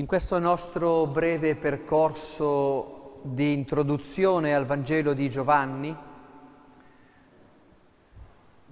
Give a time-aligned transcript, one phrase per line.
[0.00, 5.94] In questo nostro breve percorso di introduzione al Vangelo di Giovanni,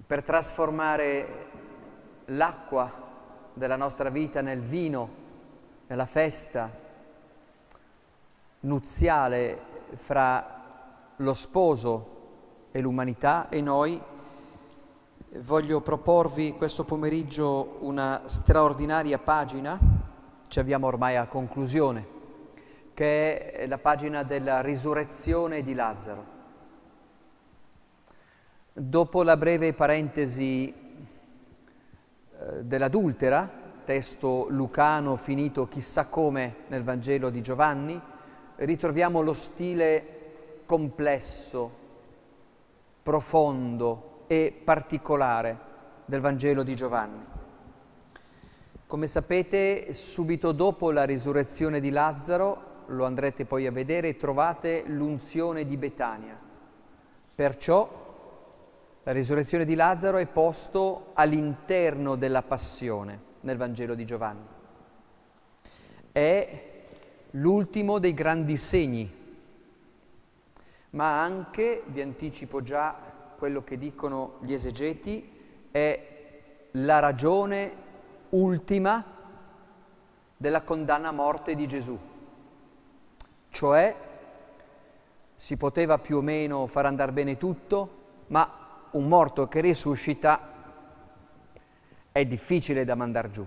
[0.07, 1.45] per trasformare
[2.25, 2.91] l'acqua
[3.53, 5.09] della nostra vita nel vino,
[5.85, 6.67] nella festa
[8.61, 9.61] nuziale
[9.97, 14.01] fra lo sposo e l'umanità e noi,
[15.41, 19.98] voglio proporvi questo pomeriggio una straordinaria pagina
[20.49, 22.17] ci avviamo ormai a conclusione,
[22.95, 26.37] che è la pagina della risurrezione di Lazzaro.
[28.73, 33.47] Dopo la breve parentesi eh, dell'adultera,
[33.85, 38.01] testo lucano finito chissà come nel Vangelo di Giovanni,
[38.55, 41.77] ritroviamo lo stile complesso,
[43.03, 45.57] profondo e particolare
[46.05, 47.28] del Vangelo di Giovanni.
[48.89, 55.63] Come sapete, subito dopo la risurrezione di Lazzaro, lo andrete poi a vedere, trovate l'unzione
[55.63, 56.35] di Betania.
[57.35, 64.47] Perciò la risurrezione di Lazzaro è posto all'interno della passione nel Vangelo di Giovanni.
[66.11, 66.61] È
[67.29, 69.13] l'ultimo dei grandi segni,
[70.89, 72.97] ma anche, vi anticipo già
[73.37, 75.29] quello che dicono gli esegeti,
[75.69, 76.07] è
[76.71, 77.85] la ragione
[78.29, 79.03] ultima
[80.35, 81.97] della condanna a morte di Gesù.
[83.49, 83.95] Cioè
[85.35, 90.53] si poteva più o meno far andare bene tutto, ma un morto che risuscita
[92.11, 93.45] è difficile da mandare giù.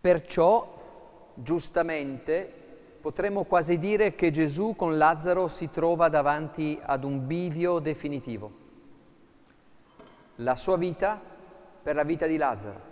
[0.00, 2.52] Perciò, giustamente,
[3.00, 8.58] potremmo quasi dire che Gesù con Lazzaro si trova davanti ad un bivio definitivo.
[10.36, 11.29] La sua vita
[11.82, 12.88] per la vita di Lazzaro.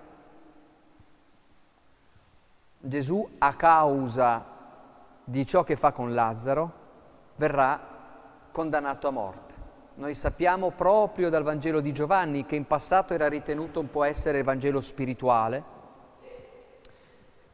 [2.81, 4.45] Gesù, a causa
[5.25, 6.73] di ciò che fa con Lazzaro,
[7.37, 7.81] verrà
[8.51, 9.55] condannato a morte.
[9.95, 14.39] Noi sappiamo proprio dal Vangelo di Giovanni, che in passato era ritenuto un po' essere
[14.39, 15.77] il Vangelo spirituale,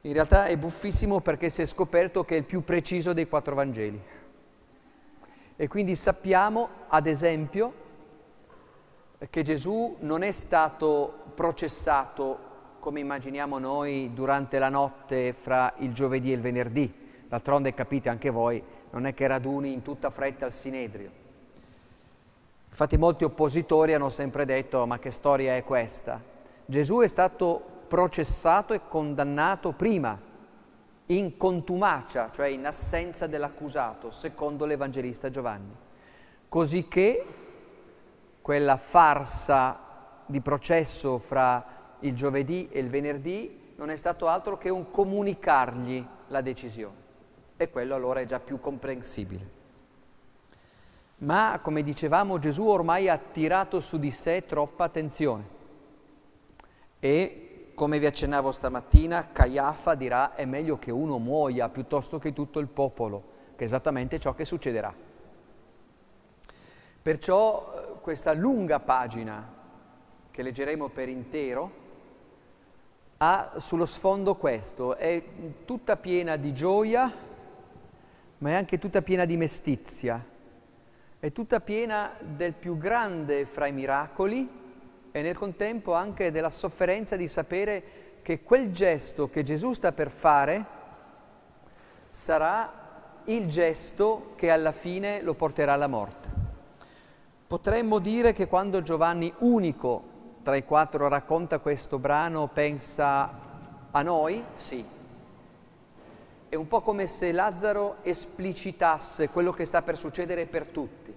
[0.03, 3.55] in realtà è buffissimo perché si è scoperto che è il più preciso dei quattro
[3.55, 3.99] Vangeli.
[5.57, 7.73] E quindi sappiamo, ad esempio,
[9.31, 16.31] che Gesù non è stato processato come immaginiamo noi durante la notte fra il giovedì
[16.31, 16.93] e il venerdì.
[17.29, 21.11] D'altronde capite anche voi, non è che raduni in tutta fretta al Sinedrio.
[22.69, 26.21] Infatti molti oppositori hanno sempre detto ma che storia è questa?
[26.67, 30.19] Gesù è stato processato e condannato prima,
[31.07, 35.75] in contumacia, cioè in assenza dell'accusato, secondo l'Evangelista Giovanni.
[36.49, 37.25] Così che
[38.45, 39.81] quella farsa
[40.27, 46.07] di processo fra il giovedì e il venerdì non è stato altro che un comunicargli
[46.27, 46.97] la decisione
[47.57, 49.49] e quello allora è già più comprensibile.
[51.21, 55.45] Ma come dicevamo Gesù ormai ha tirato su di sé troppa attenzione
[57.01, 62.59] e come vi accennavo stamattina Caiafa dirà è meglio che uno muoia piuttosto che tutto
[62.59, 63.25] il popolo,
[63.57, 64.95] che è esattamente ciò che succederà.
[67.01, 69.51] Perciò questa lunga pagina
[70.31, 71.71] che leggeremo per intero
[73.17, 75.23] ha sullo sfondo questo, è
[75.65, 77.11] tutta piena di gioia,
[78.37, 80.23] ma è anche tutta piena di mestizia,
[81.19, 84.51] è tutta piena del più grande fra i miracoli
[85.11, 87.85] e nel contempo anche della sofferenza di sapere
[88.21, 90.67] che quel gesto che Gesù sta per fare
[92.11, 96.34] sarà il gesto che alla fine lo porterà alla morte.
[97.55, 100.03] Potremmo dire che quando Giovanni, unico
[100.43, 103.31] tra i quattro, racconta questo brano, pensa
[103.93, 104.43] a noi?
[104.57, 104.85] Sì.
[106.49, 111.15] È un po' come se Lazzaro esplicitasse quello che sta per succedere per tutti.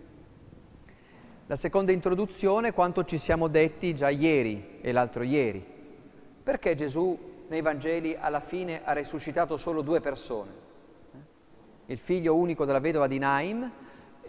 [1.48, 5.66] La seconda introduzione, quanto ci siamo detti già ieri e l'altro ieri.
[6.44, 10.52] Perché Gesù nei Vangeli alla fine ha risuscitato solo due persone?
[11.88, 13.72] Il figlio unico della vedova di Naim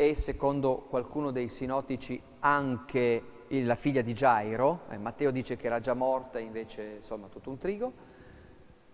[0.01, 5.81] e secondo qualcuno dei sinottici anche la figlia di Gairo, eh, Matteo dice che era
[5.81, 7.93] già morta, invece insomma tutto un trigo,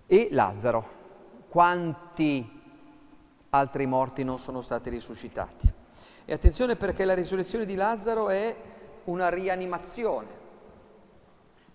[0.06, 1.02] e Lazzaro.
[1.50, 2.62] Quanti
[3.50, 5.70] altri morti non sono stati risuscitati?
[6.24, 8.56] E attenzione perché la risurrezione di Lazzaro è
[9.04, 10.28] una rianimazione,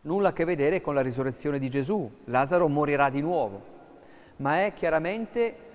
[0.01, 2.11] nulla a che vedere con la risurrezione di Gesù.
[2.23, 3.61] Lazzaro morirà di nuovo,
[4.37, 5.68] ma è chiaramente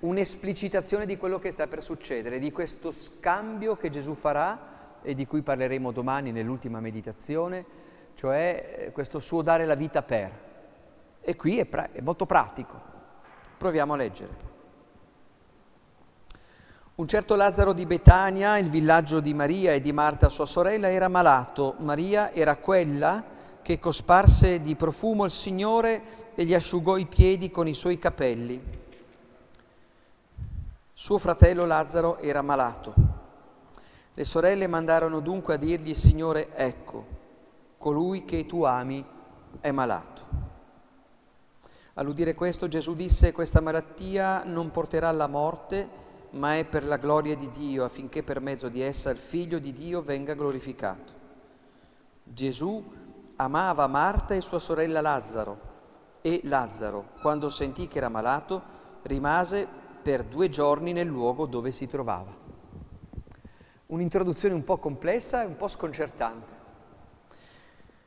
[0.00, 5.26] un'esplicitazione di quello che sta per succedere, di questo scambio che Gesù farà e di
[5.26, 7.64] cui parleremo domani nell'ultima meditazione,
[8.14, 10.48] cioè eh, questo suo dare la vita per.
[11.20, 12.88] E qui è, pra- è molto pratico.
[13.58, 14.48] Proviamo a leggere.
[16.94, 21.08] Un certo Lazzaro di Betania, il villaggio di Maria e di Marta, sua sorella, era
[21.08, 21.76] malato.
[21.78, 23.24] Maria era quella
[23.62, 26.02] che cosparse di profumo il Signore
[26.34, 28.79] e gli asciugò i piedi con i suoi capelli.
[31.02, 32.92] Suo fratello Lazzaro era malato.
[34.12, 37.06] Le sorelle mandarono dunque a dirgli, Signore, ecco,
[37.78, 39.02] colui che tu ami
[39.62, 40.22] è malato.
[41.94, 45.88] All'udire questo Gesù disse, questa malattia non porterà alla morte,
[46.32, 49.72] ma è per la gloria di Dio, affinché per mezzo di essa il Figlio di
[49.72, 51.12] Dio venga glorificato.
[52.24, 52.84] Gesù
[53.36, 55.60] amava Marta e sua sorella Lazzaro
[56.20, 58.62] e Lazzaro, quando sentì che era malato,
[59.04, 62.34] rimase per due giorni nel luogo dove si trovava.
[63.86, 66.58] Un'introduzione un po' complessa e un po' sconcertante.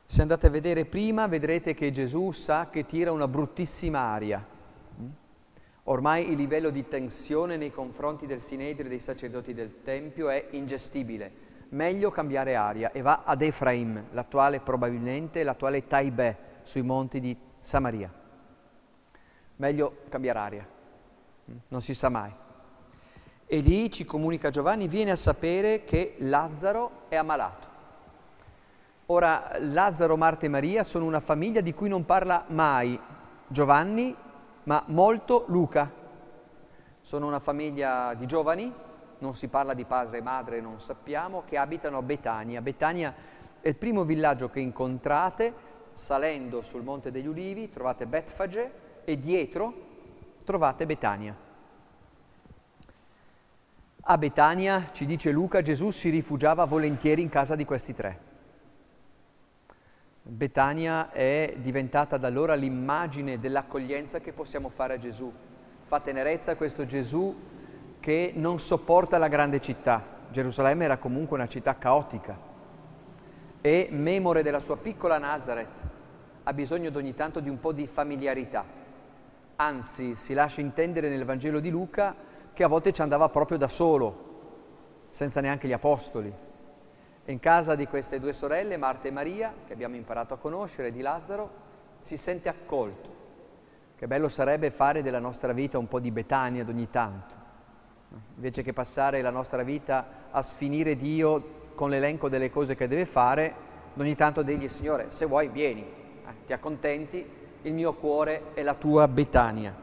[0.06, 4.52] Se andate a vedere prima vedrete che Gesù sa che tira una bruttissima aria
[5.86, 10.46] Ormai il livello di tensione nei confronti del Sinedrio e dei sacerdoti del Tempio è
[10.52, 11.42] ingestibile.
[11.70, 18.10] Meglio cambiare aria e va ad Efraim, l'attuale probabilmente l'attuale Taibè, sui monti di Samaria.
[19.56, 20.68] Meglio cambiare aria,
[21.68, 22.32] non si sa mai.
[23.46, 27.68] E lì ci comunica Giovanni, viene a sapere che Lazzaro è ammalato.
[29.06, 32.98] Ora, Lazzaro, Marta e Maria sono una famiglia di cui non parla mai
[33.46, 34.16] Giovanni
[34.64, 35.92] ma molto Luca.
[37.00, 38.72] Sono una famiglia di giovani,
[39.18, 42.62] non si parla di padre e madre, non sappiamo, che abitano a Betania.
[42.62, 43.14] Betania
[43.60, 48.72] è il primo villaggio che incontrate salendo sul Monte degli Ulivi, trovate Betfage
[49.04, 49.92] e dietro
[50.44, 51.36] trovate Betania.
[54.06, 58.32] A Betania, ci dice Luca, Gesù si rifugiava volentieri in casa di questi tre.
[60.22, 65.32] Betania è diventata da allora l'immagine dell'accoglienza che possiamo fare a Gesù.
[65.82, 67.34] Fa tenerezza a questo Gesù
[67.98, 70.02] che non sopporta la grande città.
[70.30, 72.36] Gerusalemme era comunque una città caotica
[73.60, 75.82] e memore della sua piccola Nazareth
[76.42, 78.82] ha bisogno ogni tanto di un po' di familiarità.
[79.56, 82.14] Anzi, si lascia intendere nel Vangelo di Luca
[82.52, 84.32] che a volte ci andava proprio da solo,
[85.10, 86.32] senza neanche gli apostoli.
[87.26, 91.00] In casa di queste due sorelle, Marta e Maria, che abbiamo imparato a conoscere, di
[91.00, 91.62] Lazzaro,
[92.00, 93.22] si sente accolto.
[93.96, 97.34] Che bello sarebbe fare della nostra vita un po' di Betania ad ogni tanto,
[98.34, 103.06] invece che passare la nostra vita a sfinire Dio con l'elenco delle cose che deve
[103.06, 103.54] fare,
[103.96, 107.24] ogni tanto dirgli Signore, se vuoi vieni, eh, ti accontenti,
[107.64, 109.74] il mio cuore è la tua Betania.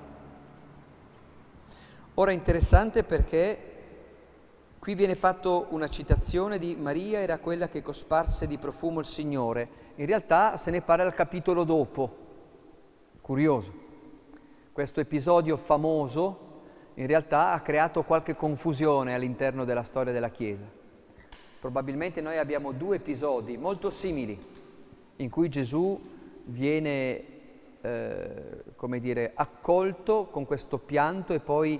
[2.16, 3.72] Ora è interessante perché
[4.82, 9.70] Qui viene fatta una citazione di Maria era quella che cosparse di profumo il Signore.
[9.98, 12.18] In realtà se ne parla al capitolo dopo.
[13.22, 13.72] Curioso.
[14.72, 16.50] Questo episodio famoso
[16.96, 20.66] in realtà ha creato qualche confusione all'interno della storia della Chiesa.
[21.60, 24.36] Probabilmente noi abbiamo due episodi molto simili
[25.18, 26.02] in cui Gesù
[26.46, 27.24] viene,
[27.82, 31.80] eh, come dire, accolto con questo pianto e poi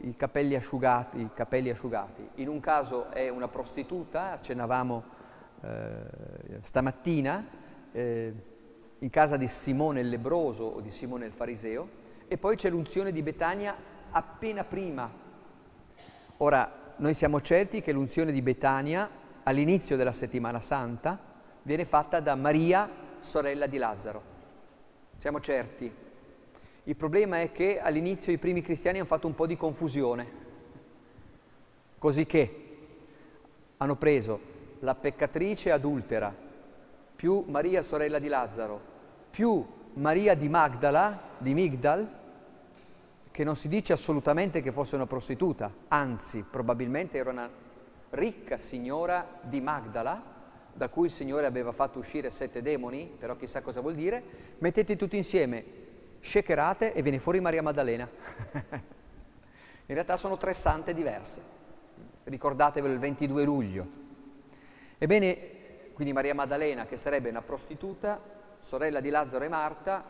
[0.00, 2.28] i capelli asciugati, i capelli asciugati.
[2.36, 5.04] In un caso è una prostituta, accennavamo
[5.62, 7.46] eh, stamattina,
[7.92, 8.34] eh,
[8.98, 11.88] in casa di Simone il lebroso o di Simone il fariseo,
[12.28, 13.74] e poi c'è l'unzione di Betania
[14.10, 15.10] appena prima.
[16.38, 19.08] Ora, noi siamo certi che l'unzione di Betania
[19.42, 21.18] all'inizio della settimana santa
[21.62, 22.88] viene fatta da Maria,
[23.20, 24.35] sorella di Lazzaro.
[25.18, 25.92] Siamo certi.
[26.84, 30.44] Il problema è che all'inizio i primi cristiani hanno fatto un po' di confusione,
[31.98, 32.64] così che
[33.78, 34.40] hanno preso
[34.80, 36.34] la peccatrice adultera,
[37.16, 38.80] più Maria sorella di Lazzaro,
[39.30, 42.08] più Maria di Magdala, di Migdal,
[43.30, 47.50] che non si dice assolutamente che fosse una prostituta, anzi probabilmente era una
[48.10, 50.35] ricca signora di Magdala,
[50.76, 54.22] da cui il Signore aveva fatto uscire sette demoni, però chissà cosa vuol dire,
[54.58, 55.84] mettete tutti insieme
[56.20, 58.08] shakerate e viene fuori Maria Maddalena.
[59.88, 61.40] In realtà sono tre sante diverse,
[62.24, 63.86] ricordatevelo il 22 luglio.
[64.98, 65.54] Ebbene,
[65.92, 68.20] quindi Maria Maddalena, che sarebbe una prostituta,
[68.58, 70.04] sorella di Lazzaro e Marta,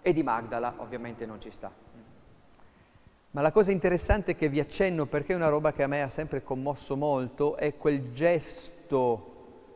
[0.00, 1.70] e di Magdala, ovviamente non ci sta.
[3.32, 6.08] Ma la cosa interessante che vi accenno, perché è una roba che a me ha
[6.08, 9.29] sempre commosso molto, è quel gesto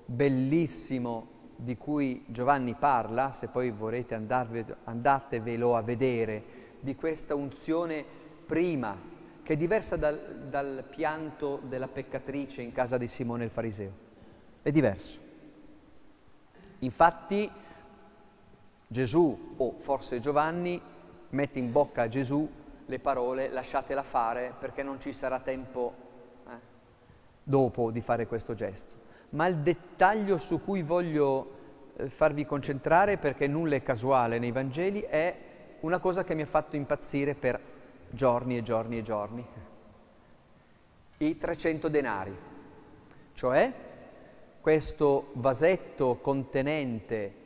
[0.04, 8.04] bellissimo di cui Giovanni parla, se poi vorrete andarve, andatevelo a vedere, di questa unzione
[8.44, 8.96] prima,
[9.42, 13.92] che è diversa dal, dal pianto della peccatrice in casa di Simone il fariseo.
[14.62, 15.20] È diverso.
[16.80, 17.50] Infatti
[18.86, 20.80] Gesù o forse Giovanni
[21.30, 22.48] mette in bocca a Gesù
[22.86, 25.94] le parole lasciatela fare perché non ci sarà tempo
[26.46, 26.50] eh,
[27.42, 29.03] dopo di fare questo gesto.
[29.34, 31.50] Ma il dettaglio su cui voglio
[31.96, 35.36] eh, farvi concentrare, perché nulla è casuale nei Vangeli, è
[35.80, 37.60] una cosa che mi ha fatto impazzire per
[38.10, 39.46] giorni e giorni e giorni.
[41.18, 42.36] I 300 denari,
[43.34, 43.72] cioè
[44.60, 47.42] questo vasetto contenente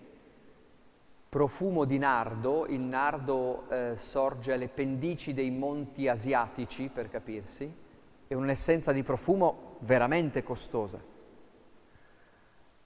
[1.28, 7.70] profumo di nardo, il nardo eh, sorge alle pendici dei monti asiatici, per capirsi,
[8.26, 11.16] è un'essenza di profumo veramente costosa.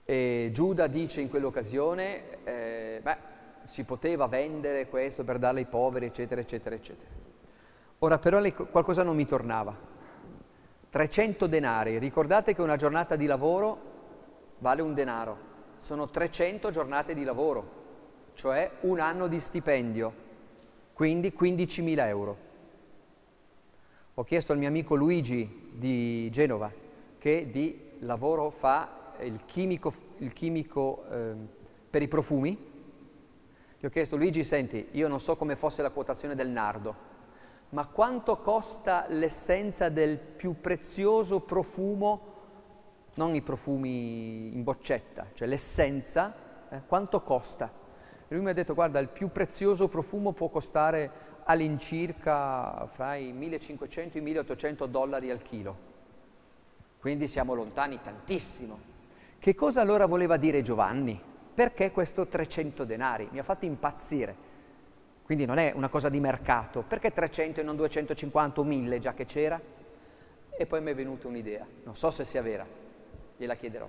[0.04, 3.16] E Giuda dice in quell'occasione, eh, beh,
[3.62, 7.10] si poteva vendere questo per darlo ai poveri, eccetera, eccetera, eccetera.
[8.00, 9.90] Ora però le, qualcosa non mi tornava.
[10.90, 13.90] 300 denari, ricordate che una giornata di lavoro
[14.58, 17.80] vale un denaro, sono 300 giornate di lavoro
[18.34, 20.12] cioè un anno di stipendio,
[20.92, 22.36] quindi 15.000 euro.
[24.14, 26.70] Ho chiesto al mio amico Luigi di Genova
[27.18, 31.34] che di lavoro fa il chimico, il chimico eh,
[31.88, 32.70] per i profumi.
[33.78, 36.94] Gli ho chiesto, Luigi, senti, io non so come fosse la quotazione del nardo,
[37.70, 42.30] ma quanto costa l'essenza del più prezioso profumo,
[43.14, 46.34] non i profumi in boccetta, cioè l'essenza,
[46.68, 47.70] eh, quanto costa?
[48.28, 51.10] E lui mi ha detto, guarda, il più prezioso profumo può costare
[51.44, 55.90] all'incirca fra i 1500 e i 1800 dollari al chilo.
[56.98, 58.91] Quindi siamo lontani tantissimo.
[59.42, 61.20] Che cosa allora voleva dire Giovanni?
[61.52, 63.28] Perché questo 300 denari?
[63.32, 64.36] Mi ha fatto impazzire.
[65.24, 66.82] Quindi non è una cosa di mercato.
[66.82, 69.60] Perché 300 e non 250 o 1000 già che c'era?
[70.48, 71.66] E poi mi è venuta un'idea.
[71.82, 72.64] Non so se sia vera,
[73.36, 73.88] gliela chiederò.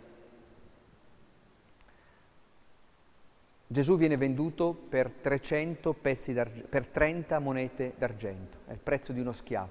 [3.67, 9.31] Gesù viene venduto per 300 pezzi per 30 monete d'argento, è il prezzo di uno
[9.31, 9.69] schiavo.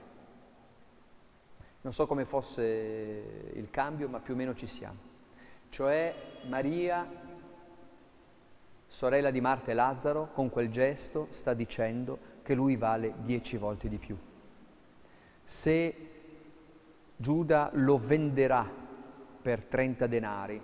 [1.81, 5.11] Non so come fosse il cambio, ma più o meno ci siamo.
[5.73, 6.15] Cioè
[6.49, 7.09] Maria,
[8.87, 13.89] sorella di Marta e Lazzaro, con quel gesto sta dicendo che lui vale dieci volte
[13.89, 14.15] di più.
[15.43, 16.11] Se
[17.17, 18.71] Giuda lo venderà
[19.41, 20.61] per 30 denari,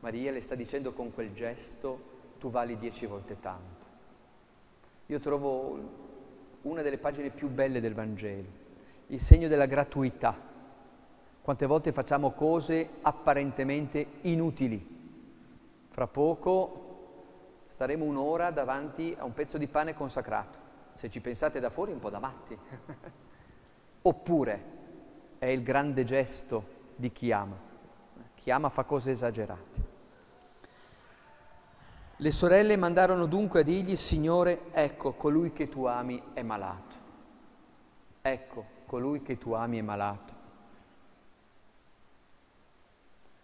[0.00, 3.86] Maria le sta dicendo con quel gesto tu vali dieci volte tanto.
[5.08, 5.78] Io trovo
[6.62, 8.48] una delle pagine più belle del Vangelo,
[9.08, 10.51] il segno della gratuità.
[11.42, 15.00] Quante volte facciamo cose apparentemente inutili.
[15.90, 20.58] Fra poco staremo un'ora davanti a un pezzo di pane consacrato.
[20.94, 22.56] Se ci pensate da fuori, un po' da matti.
[24.02, 24.62] Oppure
[25.38, 27.56] è il grande gesto di chi ama.
[28.36, 29.90] Chi ama fa cose esagerate.
[32.16, 36.96] Le sorelle mandarono dunque a dirgli, Signore, ecco, colui che tu ami è malato.
[38.22, 40.41] Ecco, colui che tu ami è malato.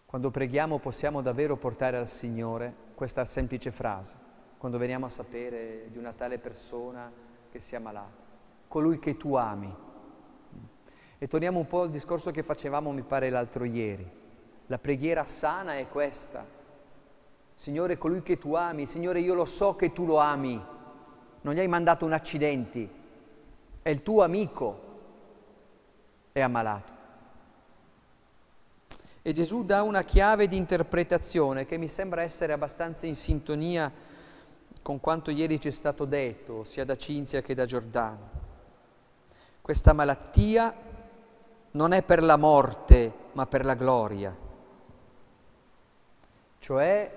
[0.09, 4.17] Quando preghiamo possiamo davvero portare al Signore questa semplice frase,
[4.57, 7.13] quando veniamo a sapere di una tale persona
[7.51, 8.25] che sia malata.
[8.69, 9.71] Colui che tu ami.
[11.19, 14.11] E torniamo un po' al discorso che facevamo, mi pare, l'altro ieri.
[14.69, 16.43] La preghiera sana è questa,
[17.55, 20.59] Signore, colui che tu ami, Signore, io lo so che tu lo ami,
[21.43, 22.89] non gli hai mandato un accidente,
[23.83, 24.81] è il tuo amico,
[26.33, 26.98] è ammalato.
[29.23, 33.93] E Gesù dà una chiave di interpretazione che mi sembra essere abbastanza in sintonia
[34.83, 38.31] con quanto ieri ci è stato detto, sia da Cinzia che da Giordano.
[39.61, 40.75] Questa malattia
[41.73, 44.35] non è per la morte, ma per la gloria.
[46.59, 47.13] Cioè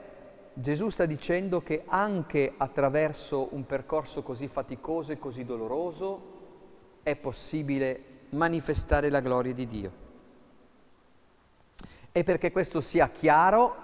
[0.54, 6.40] Gesù sta dicendo che anche attraverso un percorso così faticoso e così doloroso
[7.04, 10.10] è possibile manifestare la gloria di Dio.
[12.12, 13.76] E perché questo sia chiaro,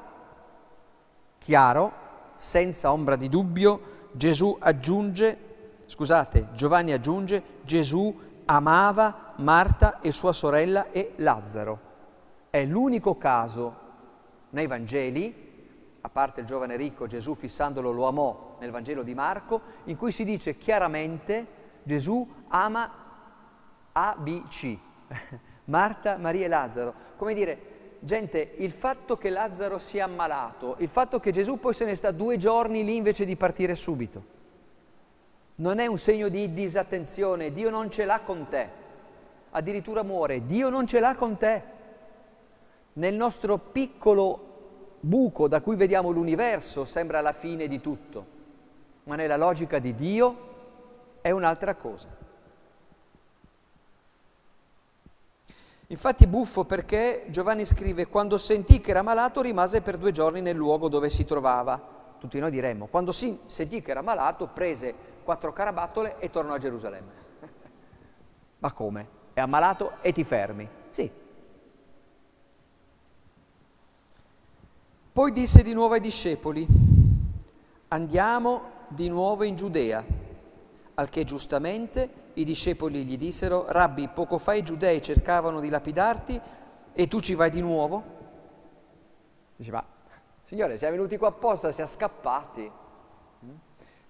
[1.38, 1.94] chiaro,
[2.36, 5.38] senza ombra di dubbio, Gesù aggiunge,
[5.86, 11.80] scusate, Giovanni aggiunge, Gesù amava Marta e sua sorella e Lazzaro.
[12.50, 13.86] È l'unico caso
[14.50, 15.46] nei Vangeli
[16.08, 20.14] a parte il giovane ricco, Gesù fissandolo lo amò nel Vangelo di Marco, in cui
[20.14, 21.46] si dice chiaramente
[21.84, 22.90] Gesù ama
[23.92, 24.78] A, B, C,
[25.66, 26.94] Marta, Maria e Lazzaro.
[27.18, 31.86] Come dire, gente, il fatto che Lazzaro sia ammalato, il fatto che Gesù poi se
[31.86, 34.36] ne sta due giorni lì invece di partire subito,
[35.56, 38.70] non è un segno di disattenzione, Dio non ce l'ha con te,
[39.52, 41.76] addirittura muore, Dio non ce l'ha con te.
[42.94, 48.36] Nel nostro piccolo buco da cui vediamo l'universo sembra la fine di tutto.
[49.08, 50.36] ma nella logica di Dio
[51.22, 52.17] è un'altra cosa.
[55.90, 60.58] Infatti buffo perché Giovanni scrive, quando sentì che era malato rimase per due giorni nel
[60.58, 61.96] luogo dove si trovava.
[62.20, 66.58] Tutti noi diremmo, quando si sentì che era malato prese quattro carabattole e tornò a
[66.58, 67.12] Gerusalemme.
[68.60, 69.08] Ma come?
[69.32, 70.68] È ammalato e ti fermi?
[70.90, 71.10] Sì.
[75.14, 76.68] Poi disse di nuovo ai discepoli,
[77.88, 80.04] andiamo di nuovo in Giudea,
[80.96, 86.40] al che giustamente i discepoli gli dissero, Rabbi, poco fa i giudei cercavano di lapidarti
[86.94, 88.16] e tu ci vai di nuovo?
[89.56, 89.86] Dice, ma
[90.44, 92.72] Signore, siamo venuti qua apposta, siamo scappati.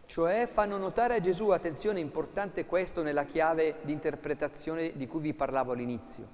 [0.06, 5.34] Cioè fanno notare a Gesù, attenzione, importante questo nella chiave di interpretazione di cui vi
[5.34, 6.28] parlavo all'inizio.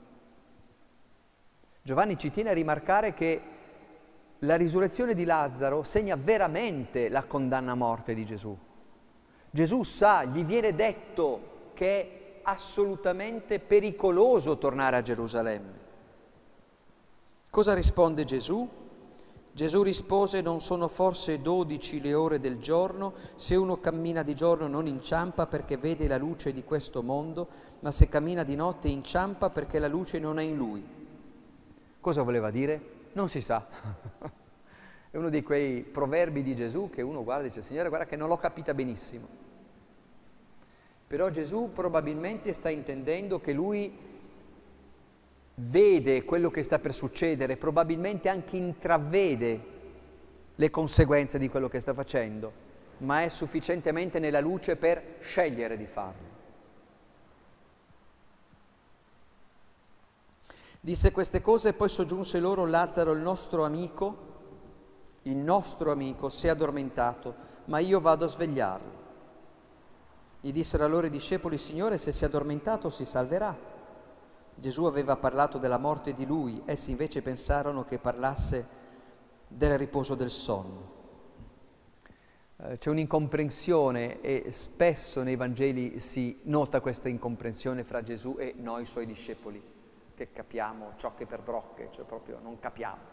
[1.82, 3.42] Giovanni ci tiene a rimarcare che
[4.40, 8.56] la risurrezione di Lazzaro segna veramente la condanna a morte di Gesù.
[9.50, 15.82] Gesù sa, gli viene detto che è assolutamente pericoloso tornare a Gerusalemme.
[17.50, 18.68] Cosa risponde Gesù?
[19.56, 24.65] Gesù rispose, non sono forse dodici le ore del giorno, se uno cammina di giorno
[24.68, 27.48] non inciampa perché vede la luce di questo mondo,
[27.82, 30.84] ma se cammina di notte inciampa perché la luce non è in lui.
[32.01, 32.82] Cosa voleva dire?
[33.13, 33.68] Non si sa.
[35.12, 38.15] è uno di quei proverbi di Gesù che uno guarda e dice, Signore guarda che
[38.15, 39.43] non l'ho capita benissimo.
[41.13, 43.96] Però Gesù probabilmente sta intendendo che lui
[45.53, 49.63] vede quello che sta per succedere, probabilmente anche intravede
[50.55, 52.51] le conseguenze di quello che sta facendo,
[52.98, 56.27] ma è sufficientemente nella luce per scegliere di farlo.
[60.79, 64.17] Disse queste cose e poi soggiunse loro Lazzaro, il nostro amico,
[65.22, 69.03] il nostro amico si è addormentato, ma io vado a svegliarlo.
[70.46, 73.58] Gli dissero allora i discepoli, Signore, se si è addormentato si salverà.
[74.54, 78.67] Gesù aveva parlato della morte di lui, essi invece pensarono che parlasse
[79.48, 80.91] del riposo del sonno.
[82.58, 88.84] Eh, c'è un'incomprensione e spesso nei Vangeli si nota questa incomprensione fra Gesù e noi
[88.84, 89.63] suoi discepoli,
[90.13, 93.12] che capiamo ciò che per brocche, cioè proprio non capiamo.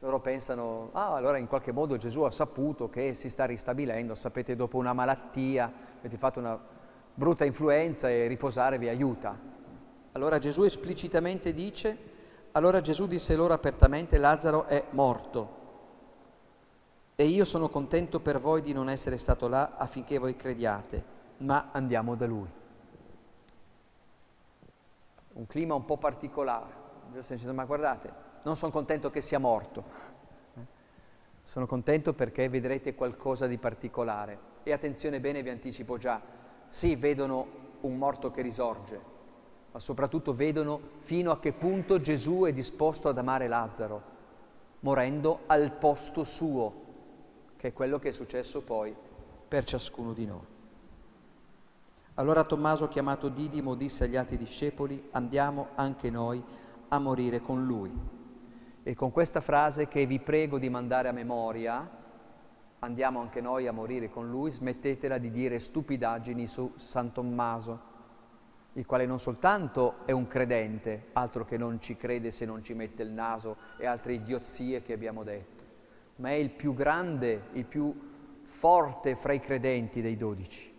[0.00, 4.56] Loro pensano, ah allora in qualche modo Gesù ha saputo che si sta ristabilendo, sapete
[4.56, 6.58] dopo una malattia, avete fatto una
[7.14, 9.38] brutta influenza e riposare vi aiuta.
[10.12, 11.96] Allora Gesù esplicitamente dice,
[12.52, 15.58] allora Gesù disse loro apertamente, Lazzaro è morto
[17.14, 21.04] e io sono contento per voi di non essere stato là affinché voi crediate,
[21.38, 22.48] ma andiamo da lui.
[25.34, 26.78] Un clima un po' particolare.
[27.12, 29.84] Gesù sta dicendo, ma guardate, non sono contento che sia morto,
[31.50, 34.38] sono contento perché vedrete qualcosa di particolare.
[34.62, 36.22] E attenzione bene, vi anticipo già,
[36.68, 37.46] sì, vedono
[37.80, 39.00] un morto che risorge,
[39.72, 44.02] ma soprattutto vedono fino a che punto Gesù è disposto ad amare Lazzaro,
[44.78, 46.82] morendo al posto suo,
[47.56, 48.94] che è quello che è successo poi
[49.48, 50.46] per ciascuno di noi.
[52.14, 56.40] Allora Tommaso, chiamato Didimo, disse agli altri discepoli, andiamo anche noi
[56.86, 58.19] a morire con lui.
[58.82, 61.88] E con questa frase che vi prego di mandare a memoria,
[62.78, 67.88] andiamo anche noi a morire con lui, smettetela di dire stupidaggini su San Tommaso,
[68.74, 72.72] il quale non soltanto è un credente, altro che non ci crede se non ci
[72.72, 75.64] mette il naso e altre idiozie che abbiamo detto,
[76.16, 77.94] ma è il più grande, il più
[78.42, 80.74] forte fra i credenti dei dodici.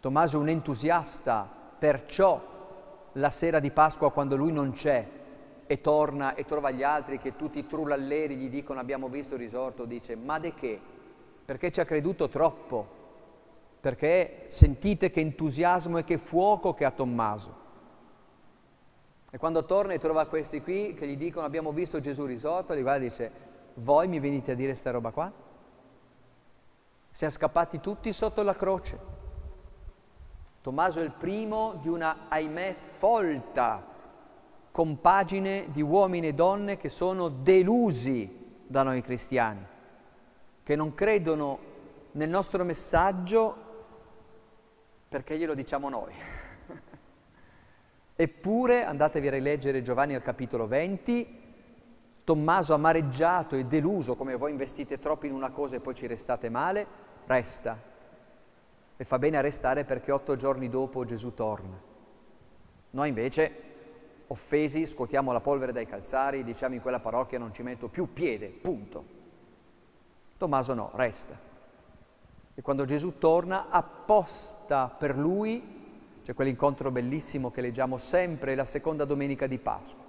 [0.00, 5.17] Tommaso è un entusiasta, perciò la sera di Pasqua quando lui non c'è,
[5.68, 9.40] e torna e trova gli altri che tutti i trullalleri gli dicono abbiamo visto il
[9.40, 10.80] risorto, dice ma de che?
[11.44, 12.86] Perché ci ha creduto troppo,
[13.78, 17.66] perché sentite che entusiasmo e che fuoco che ha Tommaso.
[19.30, 22.80] E quando torna e trova questi qui che gli dicono abbiamo visto Gesù risorto, gli
[22.80, 23.32] guarda e dice
[23.74, 25.30] voi mi venite a dire sta roba qua?
[27.10, 28.98] Siamo scappati tutti sotto la croce.
[30.62, 33.96] Tommaso è il primo di una, ahimè, folta
[34.78, 39.66] compagine di uomini e donne che sono delusi da noi cristiani,
[40.62, 41.58] che non credono
[42.12, 43.56] nel nostro messaggio
[45.08, 46.12] perché glielo diciamo noi.
[48.14, 51.46] Eppure, andatevi a rileggere Giovanni al capitolo 20,
[52.22, 56.50] Tommaso amareggiato e deluso come voi investite troppo in una cosa e poi ci restate
[56.50, 56.86] male,
[57.26, 57.76] resta.
[58.96, 61.86] E fa bene a restare perché otto giorni dopo Gesù torna.
[62.90, 63.67] Noi invece
[64.28, 68.48] offesi, scuotiamo la polvere dai calzari, diciamo in quella parrocchia non ci metto più piede,
[68.48, 69.16] punto.
[70.36, 71.36] Tommaso no, resta.
[72.54, 75.76] E quando Gesù torna, apposta per lui,
[76.22, 80.04] c'è quell'incontro bellissimo che leggiamo sempre la seconda domenica di Pasqua.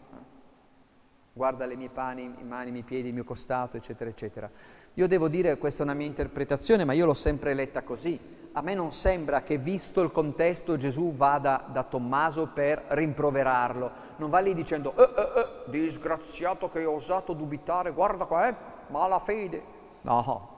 [1.31, 4.51] Guarda le mie pani, i mani, i miei piedi, il mio costato, eccetera, eccetera.
[4.95, 8.19] Io devo dire, questa è una mia interpretazione, ma io l'ho sempre letta così.
[8.53, 13.91] A me non sembra che, visto il contesto, Gesù vada da Tommaso per rimproverarlo.
[14.17, 18.55] Non va lì dicendo, eh, eh, eh, disgraziato che hai osato dubitare, guarda qua, eh,
[18.87, 19.63] malafede.
[20.01, 20.49] No,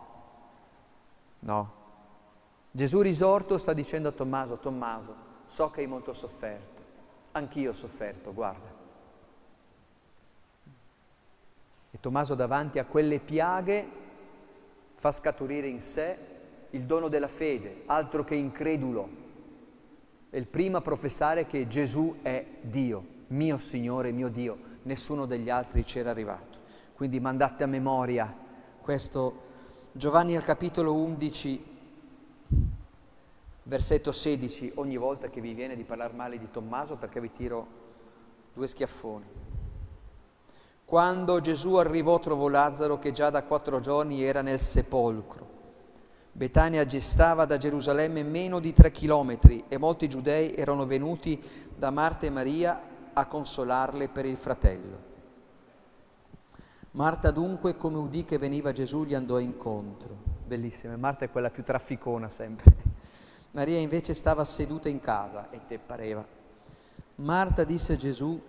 [1.40, 1.80] no.
[2.72, 6.82] Gesù risorto sta dicendo a Tommaso, Tommaso, so che hai molto sofferto,
[7.34, 8.80] anch'io ho sofferto, guarda.
[11.92, 13.86] E Tommaso davanti a quelle piaghe
[14.96, 16.31] fa scaturire in sé
[16.72, 19.20] il dono della fede, altro che incredulo.
[20.30, 24.70] È il primo a professare che Gesù è Dio, mio Signore, mio Dio.
[24.84, 26.60] Nessuno degli altri c'era arrivato.
[26.94, 28.34] Quindi mandate a memoria
[28.82, 29.50] questo
[29.92, 31.66] Giovanni al capitolo 11,
[33.64, 37.68] versetto 16, ogni volta che vi viene di parlare male di Tommaso perché vi tiro
[38.54, 39.26] due schiaffoni.
[40.86, 45.51] Quando Gesù arrivò trovò Lazzaro che già da quattro giorni era nel sepolcro.
[46.34, 51.42] Betania gestava da Gerusalemme meno di tre chilometri e molti giudei erano venuti
[51.76, 52.82] da Marta e Maria
[53.14, 55.10] a consolarle per il fratello.
[56.92, 60.16] Marta dunque, come udì che veniva Gesù, gli andò incontro.
[60.46, 62.74] Bellissima, Marta è quella più trafficona sempre.
[63.52, 66.26] Maria invece stava seduta in casa e te pareva.
[67.16, 68.42] Marta disse a Gesù,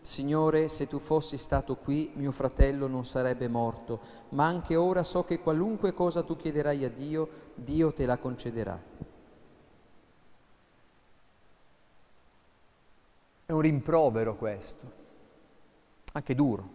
[0.00, 5.24] Signore, se tu fossi stato qui, mio fratello non sarebbe morto, ma anche ora so
[5.24, 8.80] che qualunque cosa tu chiederai a Dio, Dio te la concederà.
[13.44, 14.92] È un rimprovero questo,
[16.12, 16.68] anche duro,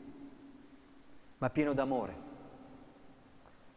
[1.39, 2.33] ma pieno d'amore.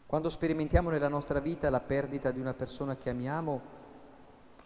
[0.05, 3.77] Quando sperimentiamo nella nostra vita la perdita di una persona che amiamo,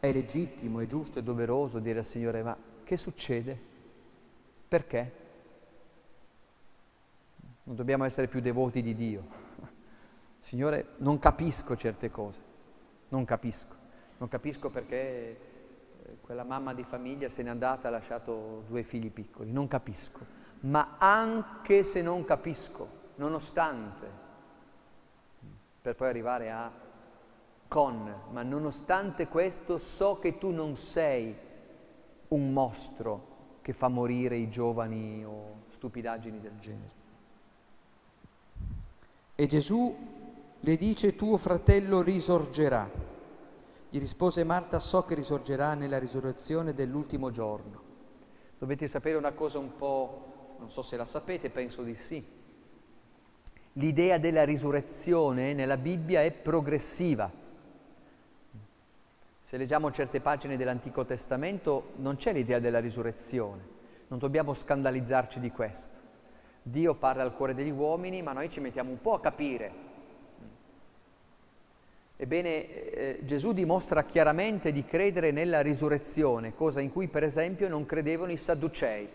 [0.01, 3.71] è legittimo, è giusto, è doveroso dire al Signore, ma che succede?
[4.73, 5.13] Perché?
[7.65, 9.23] Non dobbiamo essere più devoti di Dio.
[10.39, 12.41] Signore, non capisco certe cose,
[13.09, 13.75] non capisco.
[14.17, 18.83] Non capisco perché eh, quella mamma di famiglia se n'è andata e ha lasciato due
[18.83, 20.21] figli piccoli, non capisco.
[20.61, 24.09] Ma anche se non capisco, nonostante,
[25.83, 26.73] per poi arrivare a
[27.69, 31.37] con, ma nonostante questo so che tu non sei
[32.29, 33.32] un mostro
[33.63, 37.01] che fa morire i giovani o stupidaggini del genere.
[39.35, 39.97] E Gesù
[40.61, 42.91] le dice tuo fratello risorgerà.
[43.89, 47.81] Gli rispose Marta, so che risorgerà nella risurrezione dell'ultimo giorno.
[48.59, 52.25] Dovete sapere una cosa un po', non so se la sapete, penso di sì.
[53.75, 57.42] L'idea della risurrezione nella Bibbia è progressiva.
[59.45, 63.61] Se leggiamo certe pagine dell'Antico Testamento non c'è l'idea della risurrezione,
[64.07, 65.99] non dobbiamo scandalizzarci di questo.
[66.63, 69.73] Dio parla al cuore degli uomini, ma noi ci mettiamo un po' a capire.
[72.15, 77.85] Ebbene, eh, Gesù dimostra chiaramente di credere nella risurrezione, cosa in cui per esempio non
[77.85, 79.09] credevano i Sadducei.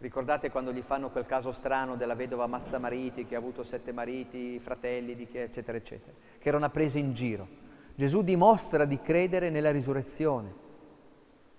[0.00, 4.58] Ricordate quando gli fanno quel caso strano della vedova Mazzamariti che ha avuto sette mariti,
[4.60, 7.67] fratelli, eccetera, eccetera, che erano presi in giro.
[7.98, 10.54] Gesù dimostra di credere nella risurrezione,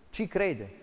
[0.10, 0.78] ci crede.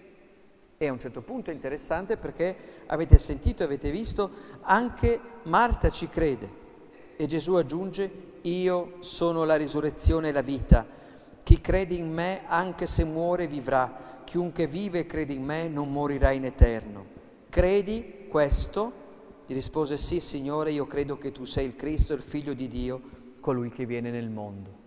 [0.77, 6.11] E a un certo punto è interessante perché avete sentito avete visto, anche Marta ci
[6.11, 6.47] crede.
[7.16, 8.11] E Gesù aggiunge,
[8.42, 10.87] io sono la risurrezione e la vita.
[11.42, 14.21] Chi crede in me, anche se muore, vivrà.
[14.25, 17.07] Chiunque vive e crede in me non morirà in eterno.
[17.49, 18.92] Credi questo?
[19.47, 23.01] Gli rispose, sì Signore, io credo che tu sei il Cristo, il Figlio di Dio,
[23.40, 24.85] colui che viene nel mondo.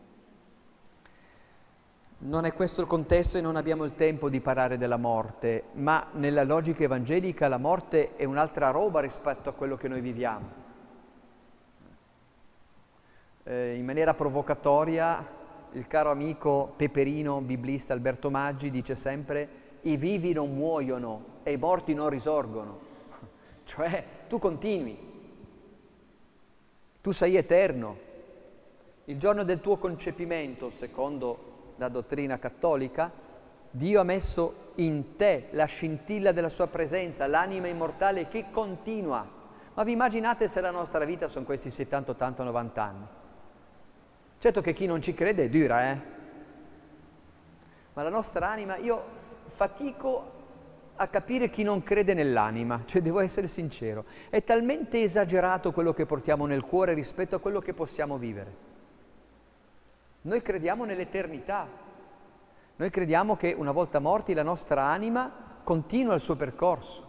[2.22, 6.06] Non è questo il contesto e non abbiamo il tempo di parlare della morte, ma
[6.16, 10.50] nella logica evangelica la morte è un'altra roba rispetto a quello che noi viviamo.
[13.44, 15.26] Eh, in maniera provocatoria,
[15.72, 19.48] il caro amico peperino biblista Alberto Maggi dice sempre
[19.84, 22.80] i vivi non muoiono e i morti non risorgono.
[23.64, 24.98] cioè tu continui,
[27.02, 28.08] tu sei eterno.
[29.06, 31.49] Il giorno del tuo concepimento, secondo
[31.80, 33.12] la dottrina cattolica,
[33.72, 39.28] Dio ha messo in te la scintilla della sua presenza, l'anima immortale che continua.
[39.74, 43.06] Ma vi immaginate se la nostra vita sono questi 70, 80, 90 anni?
[44.38, 46.02] Certo che chi non ci crede è dura, eh?
[47.94, 49.04] Ma la nostra anima, io
[49.48, 50.38] fatico
[50.96, 56.06] a capire chi non crede nell'anima, cioè devo essere sincero, è talmente esagerato quello che
[56.06, 58.69] portiamo nel cuore rispetto a quello che possiamo vivere.
[60.22, 61.68] Noi crediamo nell'eternità.
[62.76, 65.32] Noi crediamo che una volta morti la nostra anima
[65.64, 67.08] continua il suo percorso.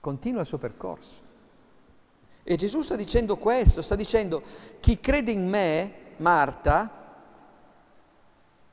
[0.00, 1.30] Continua il suo percorso.
[2.42, 4.42] E Gesù sta dicendo questo, sta dicendo
[4.80, 6.90] chi crede in me, Marta,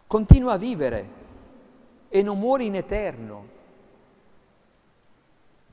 [0.08, 1.18] continua a vivere
[2.10, 3.58] e non muore in eterno.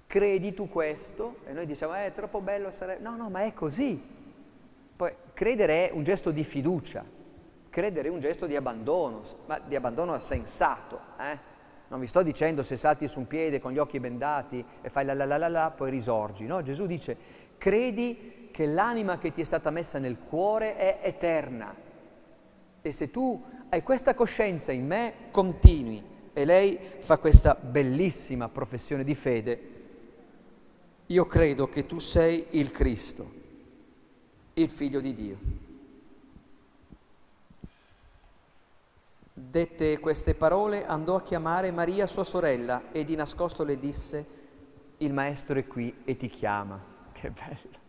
[0.07, 1.37] Credi tu questo?
[1.47, 3.03] E noi diciamo, eh, è troppo bello sarebbe...
[3.03, 4.16] No, no, ma è così.
[5.37, 7.05] Credere è un gesto di fiducia,
[7.69, 10.99] credere è un gesto di abbandono, ma di abbandono sensato.
[11.21, 11.39] Eh?
[11.89, 15.05] Non vi sto dicendo se salti su un piede con gli occhi bendati e fai
[15.05, 16.47] la la la la la, poi risorgi.
[16.47, 17.19] No, Gesù dice,
[17.59, 21.77] credi che l'anima che ti è stata messa nel cuore è eterna.
[22.81, 26.03] E se tu hai questa coscienza in me, continui.
[26.33, 29.61] E lei fa questa bellissima professione di fede.
[31.09, 33.45] Io credo che tu sei il Cristo,
[34.59, 35.39] il figlio di Dio.
[39.35, 44.27] Dette queste parole, andò a chiamare Maria sua sorella e di nascosto le disse,
[44.99, 46.81] il maestro è qui e ti chiama.
[47.13, 47.85] Che bello.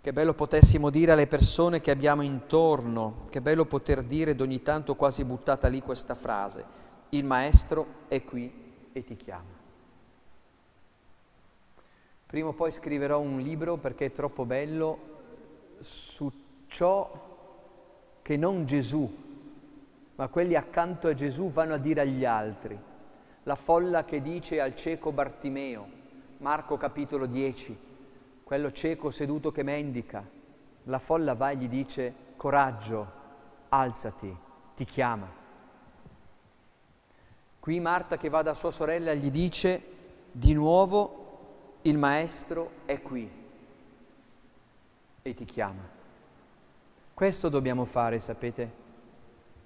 [0.00, 4.60] Che bello potessimo dire alle persone che abbiamo intorno, che bello poter dire ed ogni
[4.62, 6.64] tanto quasi buttata lì questa frase,
[7.10, 8.52] il maestro è qui
[8.92, 9.55] e ti chiama.
[12.26, 15.14] Prima o poi scriverò un libro perché è troppo bello
[15.78, 16.30] su
[16.66, 17.08] ciò
[18.20, 19.08] che non Gesù,
[20.16, 22.76] ma quelli accanto a Gesù vanno a dire agli altri.
[23.44, 25.86] La folla che dice al cieco Bartimeo,
[26.38, 27.78] Marco capitolo 10,
[28.42, 30.28] quello cieco seduto che mendica.
[30.84, 33.12] La folla va e gli dice, coraggio,
[33.68, 34.36] alzati,
[34.74, 35.32] ti chiama.
[37.60, 39.82] Qui Marta che va da sua sorella gli dice,
[40.32, 41.25] di nuovo
[41.88, 43.30] il maestro è qui
[45.22, 45.82] e ti chiama.
[47.14, 48.84] Questo dobbiamo fare, sapete?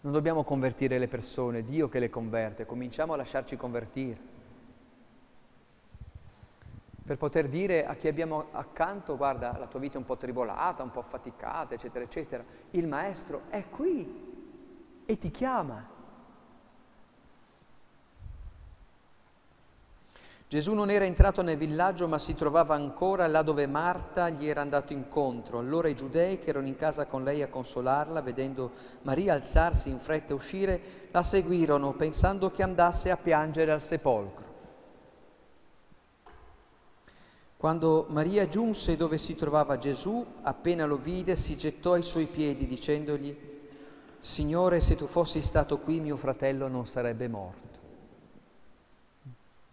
[0.02, 4.30] Non dobbiamo convertire le persone, Dio che le converte, cominciamo a lasciarci convertire
[7.10, 10.84] per poter dire a chi abbiamo accanto, guarda, la tua vita è un po' tribolata,
[10.84, 12.44] un po' affaticata, eccetera, eccetera.
[12.70, 15.99] Il maestro è qui e ti chiama.
[20.50, 24.60] Gesù non era entrato nel villaggio, ma si trovava ancora là dove Marta gli era
[24.60, 25.60] andato incontro.
[25.60, 30.00] Allora i giudei che erano in casa con lei a consolarla, vedendo Maria alzarsi in
[30.00, 30.80] fretta e uscire,
[31.12, 34.44] la seguirono pensando che andasse a piangere al sepolcro.
[37.56, 42.66] Quando Maria giunse dove si trovava Gesù, appena lo vide, si gettò ai suoi piedi
[42.66, 43.38] dicendogli,
[44.18, 47.69] Signore, se tu fossi stato qui mio fratello non sarebbe morto.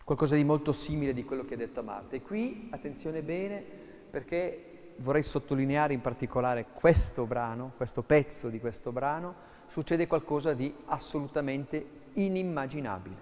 [0.07, 2.15] Qualcosa di molto simile di quello che ha detto a Marta.
[2.15, 3.61] E qui, attenzione bene,
[4.09, 10.73] perché vorrei sottolineare in particolare questo brano, questo pezzo di questo brano, succede qualcosa di
[10.85, 13.15] assolutamente inimmaginabile.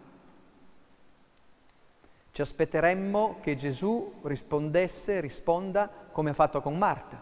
[2.31, 7.19] Ci aspetteremmo che Gesù rispondesse, risponda come ha fatto con Marta,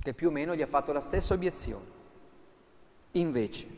[0.00, 1.84] che più o meno gli ha fatto la stessa obiezione.
[3.10, 3.68] Invece,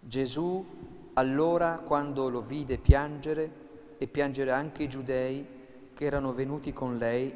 [0.00, 0.85] Gesù
[1.18, 3.64] allora quando lo vide piangere
[3.98, 5.46] e piangere anche i giudei
[5.94, 7.34] che erano venuti con lei,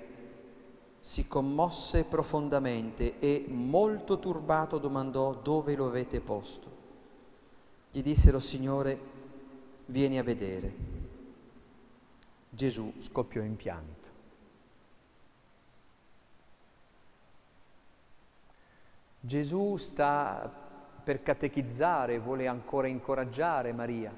[0.99, 6.79] si commosse profondamente e molto turbato domandò dove lo avete posto.
[7.91, 8.99] Gli dissero, Signore,
[9.87, 10.75] vieni a vedere.
[12.51, 14.09] Gesù scoppiò in pianto.
[19.21, 20.70] Gesù sta
[21.03, 24.13] per catechizzare, vuole ancora incoraggiare Maria,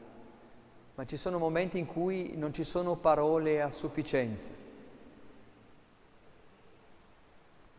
[0.95, 4.63] ma ci sono momenti in cui non ci sono parole a sufficienza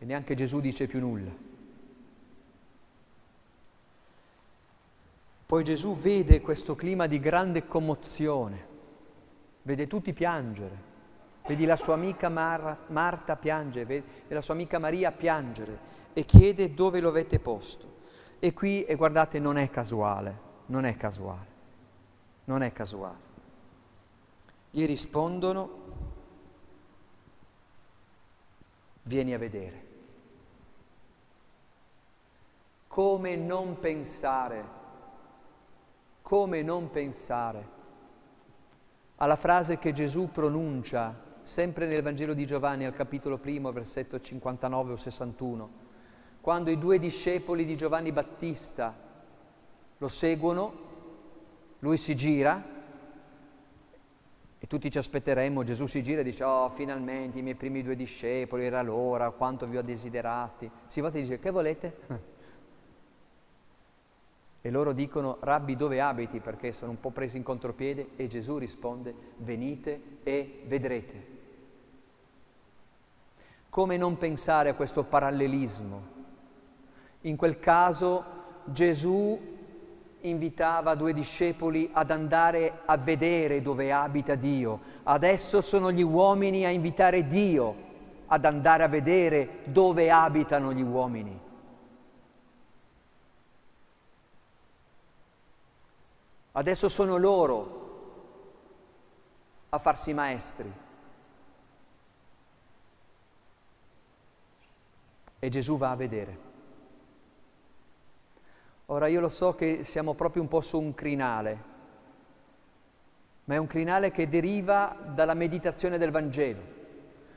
[0.04, 1.30] e neanche Gesù dice più nulla.
[5.46, 8.68] Poi Gesù vede questo clima di grande commozione,
[9.62, 10.92] vede tutti piangere,
[11.46, 16.74] vedi la sua amica Mar- Marta piangere, vedi la sua amica Maria piangere e chiede
[16.74, 17.93] dove lo avete posto.
[18.44, 21.46] E qui, e guardate, non è casuale, non è casuale,
[22.44, 23.22] non è casuale.
[24.68, 25.70] Gli rispondono,
[29.04, 29.86] vieni a vedere.
[32.86, 34.82] Come non pensare
[36.20, 37.68] come non pensare
[39.16, 44.92] alla frase che Gesù pronuncia sempre nel Vangelo di Giovanni al capitolo primo, versetto 59
[44.92, 45.83] o 61,
[46.44, 48.94] quando i due discepoli di Giovanni Battista
[49.96, 50.74] lo seguono,
[51.78, 52.62] lui si gira
[54.58, 57.96] E tutti ci aspetteremmo, Gesù si gira e dice, oh, finalmente i miei primi due
[57.96, 60.70] discepoli, era l'ora, quanto vi ho desiderati.
[60.84, 61.96] Si volta e dice, che volete?
[64.60, 66.40] E loro dicono, Rabbi, dove abiti?
[66.40, 71.26] Perché sono un po' presi in contropiede e Gesù risponde, venite e vedrete.
[73.68, 76.13] Come non pensare a questo parallelismo?
[77.24, 78.24] In quel caso
[78.64, 79.52] Gesù
[80.20, 84.80] invitava due discepoli ad andare a vedere dove abita Dio.
[85.04, 87.82] Adesso sono gli uomini a invitare Dio
[88.26, 91.40] ad andare a vedere dove abitano gli uomini.
[96.52, 97.82] Adesso sono loro
[99.70, 100.72] a farsi maestri.
[105.38, 106.43] E Gesù va a vedere.
[108.86, 111.72] Ora io lo so che siamo proprio un po' su un crinale,
[113.44, 116.60] ma è un crinale che deriva dalla meditazione del Vangelo.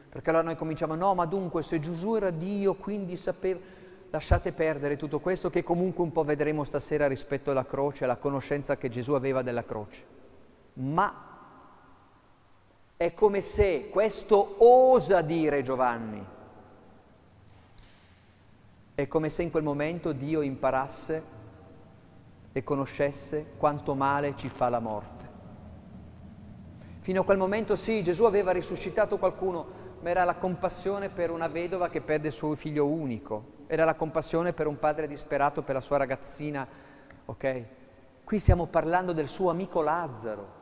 [0.09, 3.75] Perché allora noi cominciamo, no, ma dunque se Gesù era Dio, quindi sapeva...
[4.09, 8.77] Lasciate perdere tutto questo che comunque un po' vedremo stasera rispetto alla croce, alla conoscenza
[8.77, 10.05] che Gesù aveva della croce.
[10.75, 11.25] Ma
[12.95, 16.25] è come se questo osa dire Giovanni.
[18.95, 21.35] È come se in quel momento Dio imparasse
[22.57, 25.25] e conoscesse quanto male ci fa la morte.
[27.01, 31.47] Fino a quel momento sì, Gesù aveva risuscitato qualcuno, ma era la compassione per una
[31.47, 35.75] vedova che perde il suo figlio unico, era la compassione per un padre disperato per
[35.75, 36.67] la sua ragazzina,
[37.25, 37.65] ok?
[38.23, 40.55] Qui stiamo parlando del suo amico Lazzaro.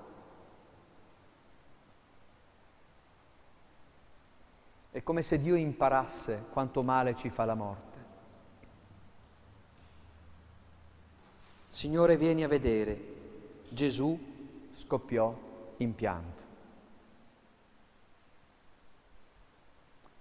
[4.91, 7.84] È come se Dio imparasse quanto male ci fa la morte.
[11.75, 12.97] Signore, vieni a vedere.
[13.67, 14.17] Gesù
[14.71, 15.37] scoppiò
[15.75, 16.43] in pianto.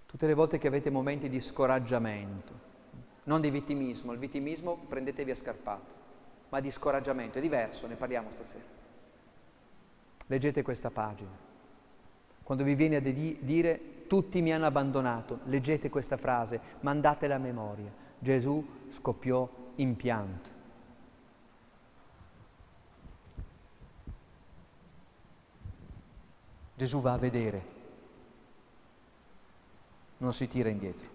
[0.05, 2.51] Tutte le volte che avete momenti di scoraggiamento,
[3.23, 5.91] non di vittimismo, il vittimismo prendetevi a scarpate,
[6.49, 8.65] ma di scoraggiamento, è diverso, ne parliamo stasera.
[10.25, 11.31] Leggete questa pagina.
[12.43, 17.93] Quando vi viene a dire tutti mi hanno abbandonato, leggete questa frase, mandatela a memoria.
[18.19, 20.54] Gesù scoppiò in pianto.
[26.77, 27.65] Gesù va a vedere,
[30.17, 31.13] non si tira indietro.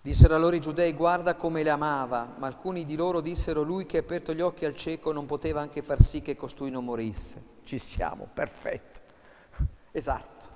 [0.00, 3.98] Dissero allora i giudei, guarda come le amava, ma alcuni di loro dissero, lui che
[3.98, 7.42] ha aperto gli occhi al cieco non poteva anche far sì che costui non morisse.
[7.62, 9.00] Ci siamo, perfetto.
[9.92, 10.53] Esatto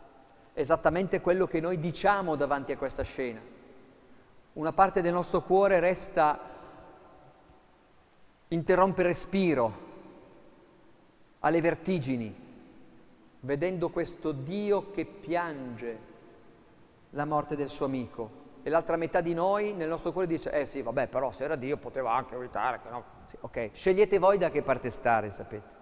[0.59, 3.41] esattamente quello che noi diciamo davanti a questa scena.
[4.55, 6.37] Una parte del nostro cuore resta,
[8.49, 9.87] interrompe respiro,
[11.41, 12.35] alle vertigini,
[13.41, 15.99] vedendo questo Dio che piange
[17.11, 18.47] la morte del suo amico.
[18.65, 21.55] E l'altra metà di noi nel nostro cuore dice, eh sì, vabbè, però se era
[21.55, 23.05] Dio poteva anche evitare no.
[23.27, 25.77] Sì, ok, scegliete voi da che parte stare, sapete.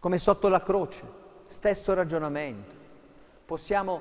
[0.00, 1.04] Come sotto la croce,
[1.46, 2.81] stesso ragionamento
[3.52, 4.00] possiamo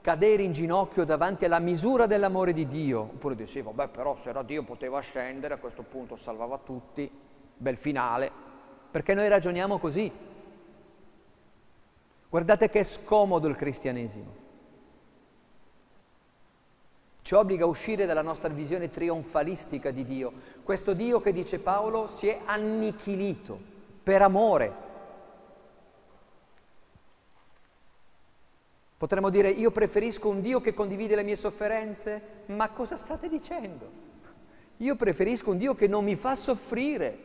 [0.00, 4.30] cadere in ginocchio davanti alla misura dell'amore di Dio, oppure dire sì, vabbè, però se
[4.30, 7.08] era Dio poteva scendere, a questo punto salvava tutti,
[7.56, 8.32] bel finale,
[8.90, 10.10] perché noi ragioniamo così.
[12.28, 14.34] Guardate che è scomodo il cristianesimo.
[17.22, 20.32] Ci obbliga a uscire dalla nostra visione trionfalistica di Dio.
[20.64, 23.56] Questo Dio che dice Paolo si è annichilito
[24.02, 24.93] per amore,
[29.04, 32.22] Potremmo dire io preferisco un Dio che condivide le mie sofferenze?
[32.46, 33.86] Ma cosa state dicendo?
[34.78, 37.18] Io preferisco un Dio che non mi fa soffrire.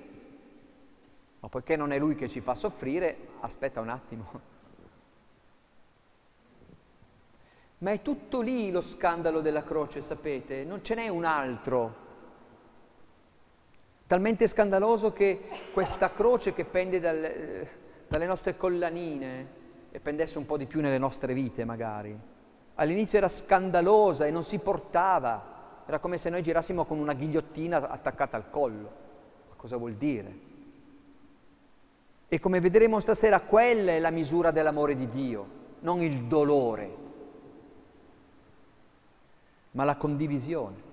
[1.39, 4.41] Ma poiché non è Lui che ci fa soffrire, aspetta un attimo.
[7.77, 10.65] Ma è tutto lì lo scandalo della croce, sapete?
[10.65, 11.95] Non ce n'è un altro.
[14.06, 17.67] Talmente scandaloso che questa croce che pende dal,
[18.06, 19.58] dalle nostre collanine,
[19.92, 22.17] e pendesse un po' di più nelle nostre vite magari.
[22.75, 27.90] All'inizio era scandalosa e non si portava, era come se noi girassimo con una ghigliottina
[27.90, 28.92] attaccata al collo.
[29.50, 30.48] Ma cosa vuol dire?
[32.27, 35.48] E come vedremo stasera, quella è la misura dell'amore di Dio,
[35.79, 36.96] non il dolore,
[39.71, 40.88] ma la condivisione.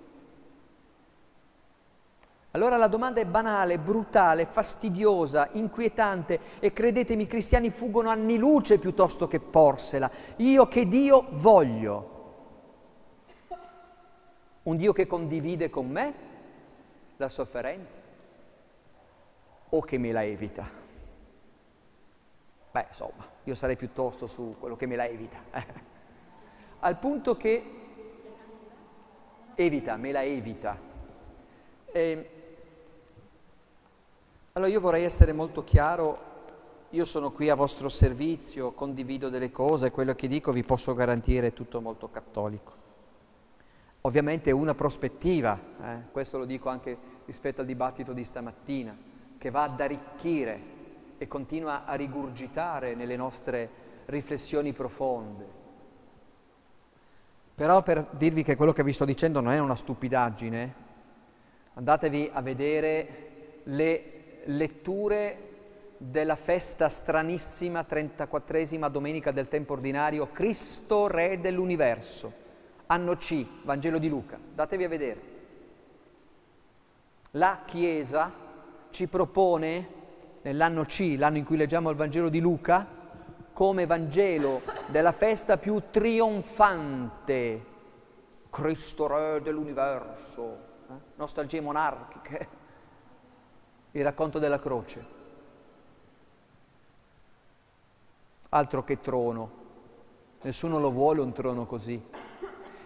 [2.56, 8.78] Allora la domanda è banale, brutale, fastidiosa, inquietante e credetemi i cristiani fuggono anni luce
[8.78, 10.10] piuttosto che porsela.
[10.36, 12.14] Io che Dio voglio.
[14.62, 16.14] Un Dio che condivide con me
[17.18, 18.00] la sofferenza
[19.68, 20.66] o che me la evita?
[22.70, 25.36] Beh, insomma, io sarei piuttosto su quello che me la evita.
[26.80, 27.64] Al punto che
[29.54, 30.78] evita, me la evita.
[31.92, 32.30] E,
[34.56, 36.18] allora io vorrei essere molto chiaro,
[36.88, 41.48] io sono qui a vostro servizio, condivido delle cose, quello che dico vi posso garantire
[41.48, 42.72] è tutto molto cattolico.
[44.02, 46.02] Ovviamente è una prospettiva, eh?
[46.10, 46.96] questo lo dico anche
[47.26, 48.96] rispetto al dibattito di stamattina,
[49.36, 50.60] che va ad arricchire
[51.18, 53.68] e continua a rigurgitare nelle nostre
[54.06, 55.46] riflessioni profonde.
[57.54, 60.74] Però per dirvi che quello che vi sto dicendo non è una stupidaggine,
[61.74, 64.15] andatevi a vedere le
[64.46, 65.46] letture
[65.98, 72.32] della festa stranissima 34esima domenica del tempo ordinario, Cristo Re dell'universo,
[72.86, 75.34] anno C, Vangelo di Luca, datevi a vedere.
[77.32, 78.32] La Chiesa
[78.90, 79.88] ci propone,
[80.42, 82.86] nell'anno C, l'anno in cui leggiamo il Vangelo di Luca,
[83.52, 87.64] come Vangelo della festa più trionfante,
[88.50, 90.94] Cristo Re dell'universo, eh?
[91.16, 92.48] nostalgie monarchiche,
[93.98, 95.14] il racconto della croce.
[98.50, 99.50] Altro che trono,
[100.42, 102.00] nessuno lo vuole un trono così.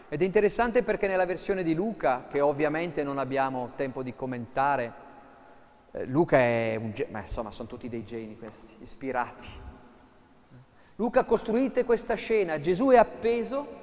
[0.08, 4.92] Ed è interessante perché nella versione di Luca, che ovviamente non abbiamo tempo di commentare,
[5.92, 9.68] eh, Luca è un genio, ma insomma sono tutti dei geni questi, ispirati
[11.00, 13.78] Luca costruite questa scena, Gesù è appeso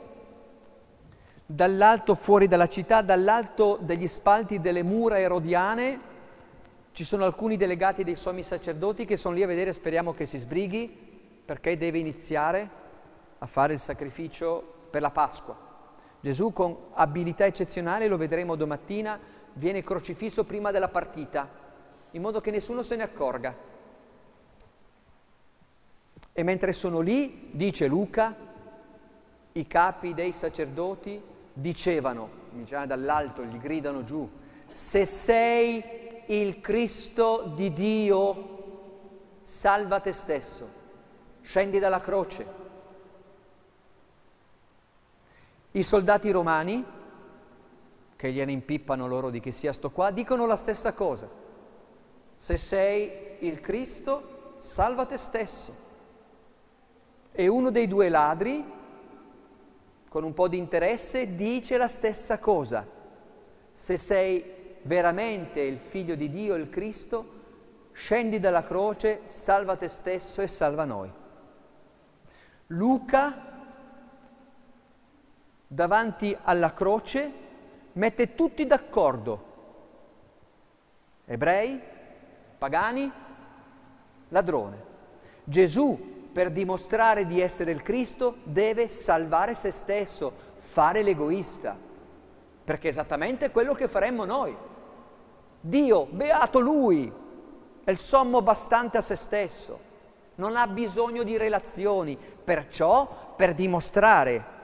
[1.48, 6.00] dall'alto fuori dalla città, dall'alto degli spalti delle mura erodiane,
[6.98, 10.40] ci sono alcuni delegati dei sommi sacerdoti che sono lì a vedere, speriamo che si
[10.40, 10.88] sbrighi,
[11.46, 12.68] perché deve iniziare
[13.38, 15.56] a fare il sacrificio per la Pasqua.
[16.20, 19.20] Gesù con abilità eccezionale, lo vedremo domattina,
[19.54, 21.48] viene crocifisso prima della partita,
[22.10, 23.56] in modo che nessuno se ne accorga.
[26.34, 28.36] E mentre sono lì, dice Luca,
[29.52, 31.22] i capi dei sacerdoti
[31.54, 32.28] dicevano,
[32.88, 34.28] dall'alto gli gridano giù,
[34.72, 38.56] se sei il Cristo di Dio,
[39.42, 40.70] salva te stesso,
[41.42, 42.46] scendi dalla croce.
[45.72, 46.86] I soldati romani,
[48.16, 51.30] che gliene impippano loro di chi sia sto qua, dicono la stessa cosa.
[52.36, 55.86] Se sei il Cristo, salva te stesso
[57.40, 58.66] e uno dei due ladri,
[60.10, 62.84] con un po' di interesse, dice la stessa cosa.
[63.72, 64.44] Se sei
[64.88, 67.36] veramente il figlio di Dio, il Cristo,
[67.92, 71.12] scendi dalla croce, salva te stesso e salva noi.
[72.68, 73.46] Luca,
[75.68, 77.32] davanti alla croce,
[77.94, 79.46] mette tutti d'accordo.
[81.26, 81.80] Ebrei,
[82.58, 83.12] pagani,
[84.30, 84.86] ladrone.
[85.44, 91.76] Gesù per dimostrare di essere il Cristo, deve salvare se stesso, fare l'egoista,
[92.64, 94.56] perché è esattamente quello che faremmo noi.
[95.68, 97.12] Dio, beato Lui,
[97.84, 99.80] è il sommo bastante a se stesso,
[100.36, 104.56] non ha bisogno di relazioni, perciò per dimostrare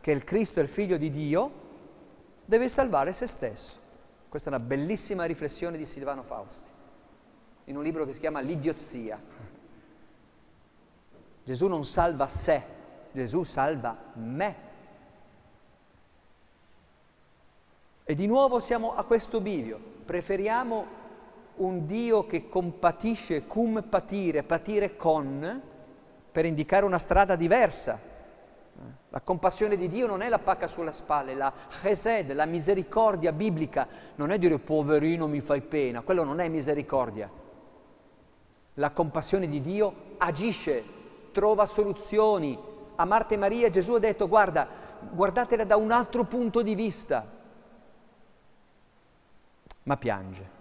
[0.00, 1.50] che il Cristo è il figlio di Dio,
[2.44, 3.80] deve salvare se stesso.
[4.28, 6.70] Questa è una bellissima riflessione di Silvano Fausti,
[7.64, 9.20] in un libro che si chiama L'idiozia.
[11.44, 12.62] Gesù non salva sé,
[13.12, 14.56] Gesù salva me.
[18.04, 19.94] E di nuovo siamo a questo bivio.
[20.06, 20.86] Preferiamo
[21.56, 25.62] un Dio che compatisce, cum patire, patire con,
[26.30, 27.98] per indicare una strada diversa.
[29.08, 31.52] La compassione di Dio non è la pacca sulla spalla, la
[31.82, 37.28] chesed, la misericordia biblica, non è dire poverino mi fai pena, quello non è misericordia.
[38.74, 40.84] La compassione di Dio agisce
[41.32, 42.56] trova soluzioni.
[42.94, 44.68] A Marta e Maria Gesù ha detto guarda,
[45.10, 47.35] guardatela da un altro punto di vista.
[49.86, 50.54] Ma piange.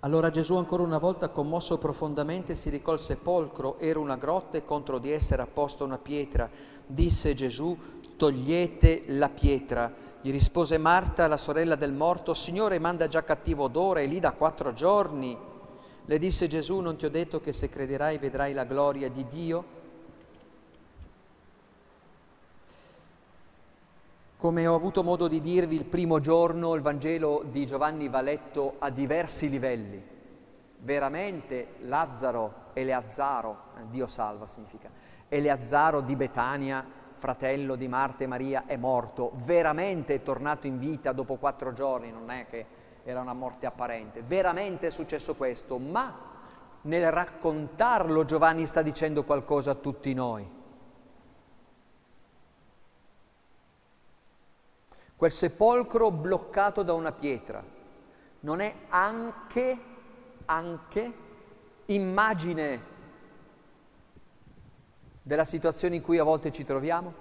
[0.00, 4.98] Allora Gesù ancora una volta commosso profondamente si al sepolcro, era una grotta e contro
[4.98, 6.50] di essa era posta una pietra.
[6.86, 7.76] Disse Gesù,
[8.16, 9.90] togliete la pietra.
[10.20, 14.32] Gli rispose Marta, la sorella del morto, Signore, manda già cattivo odore, è lì da
[14.32, 15.34] quattro giorni.
[16.04, 19.79] Le disse Gesù, non ti ho detto che se crederai vedrai la gloria di Dio?
[24.40, 28.76] Come ho avuto modo di dirvi il primo giorno, il Vangelo di Giovanni va letto
[28.78, 30.02] a diversi livelli.
[30.78, 34.88] Veramente Lazzaro Eleazzaro, eh, Dio salva significa,
[35.28, 36.82] Eleazzaro di Betania,
[37.12, 42.10] fratello di Marta e Maria, è morto, veramente è tornato in vita dopo quattro giorni,
[42.10, 42.64] non è che
[43.04, 46.16] era una morte apparente, veramente è successo questo, ma
[46.80, 50.59] nel raccontarlo Giovanni sta dicendo qualcosa a tutti noi.
[55.20, 57.62] Quel sepolcro bloccato da una pietra.
[58.40, 59.78] Non è anche,
[60.46, 61.12] anche
[61.84, 62.82] immagine
[65.20, 67.12] della situazione in cui a volte ci troviamo?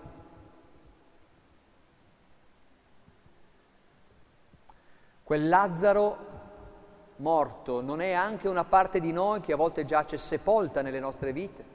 [5.21, 6.17] Quel Lazzaro
[7.17, 11.33] morto non è anche una parte di noi che a volte giace sepolta nelle nostre
[11.33, 11.65] vite,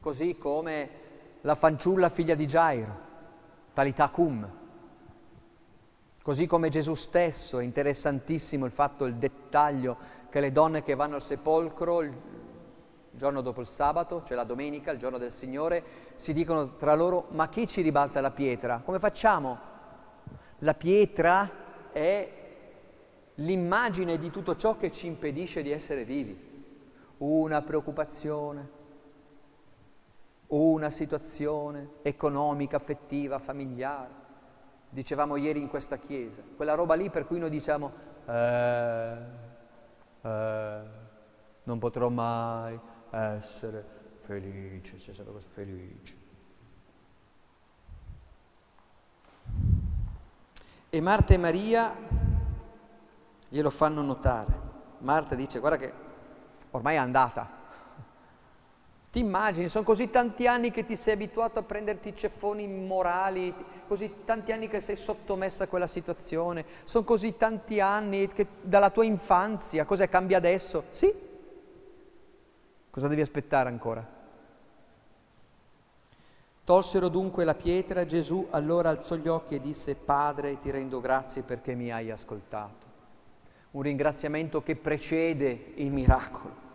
[0.00, 0.90] così come
[1.40, 2.98] la fanciulla figlia di Gairo,
[3.72, 4.58] Talità Cum,
[6.22, 9.96] Così come Gesù stesso, è interessantissimo il fatto, il dettaglio,
[10.28, 12.14] che le donne che vanno al sepolcro il
[13.10, 17.28] giorno dopo il sabato, cioè la domenica, il giorno del Signore, si dicono tra loro,
[17.30, 18.82] ma chi ci ribalta la pietra?
[18.84, 19.58] Come facciamo?
[20.58, 21.50] La pietra
[21.90, 22.32] è
[23.36, 26.48] l'immagine di tutto ciò che ci impedisce di essere vivi.
[27.16, 28.68] Una preoccupazione,
[30.48, 34.19] una situazione economica, affettiva, familiare
[34.90, 37.92] dicevamo ieri in questa chiesa, quella roba lì per cui noi diciamo
[38.26, 39.16] eh,
[40.20, 40.80] eh,
[41.62, 42.78] non potrò mai
[43.10, 46.18] essere felice, c'è sempre questo felice.
[50.92, 51.94] E Marta e Maria
[53.48, 54.68] glielo fanno notare.
[54.98, 55.92] Marta dice guarda che
[56.72, 57.48] ormai è andata,
[59.10, 63.52] ti immagini, sono così tanti anni che ti sei abituato a prenderti ceffoni morali,
[63.88, 68.90] così tanti anni che sei sottomessa a quella situazione, sono così tanti anni che dalla
[68.90, 70.84] tua infanzia, cos'è cambia adesso?
[70.90, 71.12] Sì.
[72.88, 74.18] Cosa devi aspettare ancora?
[76.62, 81.42] Tolsero dunque la pietra, Gesù allora alzò gli occhi e disse, Padre, ti rendo grazie
[81.42, 82.86] perché mi hai ascoltato.
[83.72, 86.69] Un ringraziamento che precede il miracolo.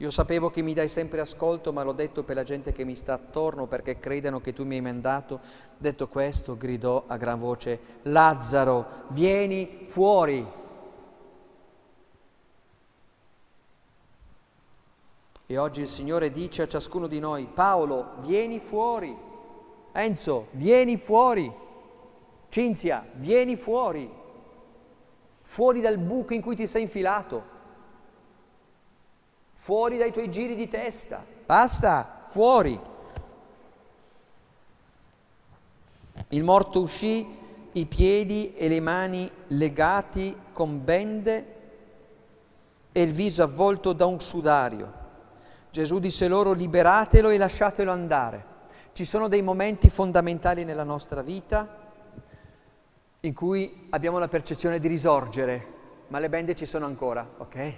[0.00, 2.96] Io sapevo che mi dai sempre ascolto, ma l'ho detto per la gente che mi
[2.96, 5.40] sta attorno perché credano che tu mi hai mandato.
[5.76, 10.46] Detto questo, gridò a gran voce, Lazzaro, vieni fuori.
[15.44, 19.14] E oggi il Signore dice a ciascuno di noi, Paolo, vieni fuori.
[19.92, 21.52] Enzo, vieni fuori.
[22.48, 24.10] Cinzia, vieni fuori.
[25.42, 27.58] Fuori dal buco in cui ti sei infilato
[29.62, 32.80] fuori dai tuoi giri di testa, basta, fuori.
[36.28, 37.36] Il morto uscì,
[37.72, 41.54] i piedi e le mani legati con bende
[42.90, 44.94] e il viso avvolto da un sudario.
[45.70, 48.44] Gesù disse loro liberatelo e lasciatelo andare.
[48.92, 51.68] Ci sono dei momenti fondamentali nella nostra vita
[53.20, 55.66] in cui abbiamo la percezione di risorgere,
[56.08, 57.74] ma le bende ci sono ancora, ok?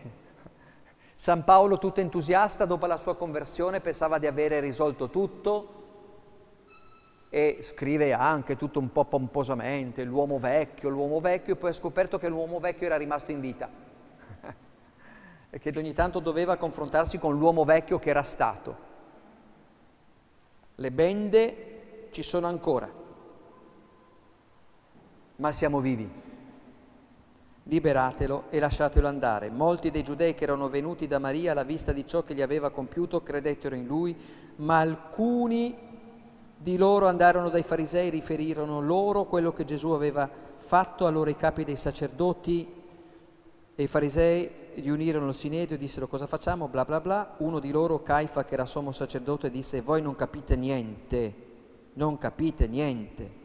[1.23, 5.69] San Paolo, tutto entusiasta, dopo la sua conversione pensava di avere risolto tutto
[7.29, 12.19] e scrive anche tutto un po' pomposamente, l'uomo vecchio, l'uomo vecchio, e poi ha scoperto
[12.19, 13.71] che l'uomo vecchio era rimasto in vita
[15.49, 18.77] e che ogni tanto doveva confrontarsi con l'uomo vecchio che era stato.
[20.75, 22.91] Le bende ci sono ancora,
[25.37, 26.32] ma siamo vivi
[27.65, 29.51] liberatelo e lasciatelo andare.
[29.51, 32.71] Molti dei giudei che erano venuti da Maria alla vista di ciò che gli aveva
[32.71, 34.17] compiuto credettero in lui,
[34.57, 35.91] ma alcuni
[36.57, 41.37] di loro andarono dai farisei e riferirono loro quello che Gesù aveva fatto, allora i
[41.37, 42.73] capi dei sacerdoti
[43.75, 47.35] e i farisei gli unirono il sinedio e dissero cosa facciamo, bla bla bla.
[47.39, 51.35] Uno di loro, Caifa, che era sommo sacerdote, disse voi non capite niente,
[51.95, 53.41] non capite niente.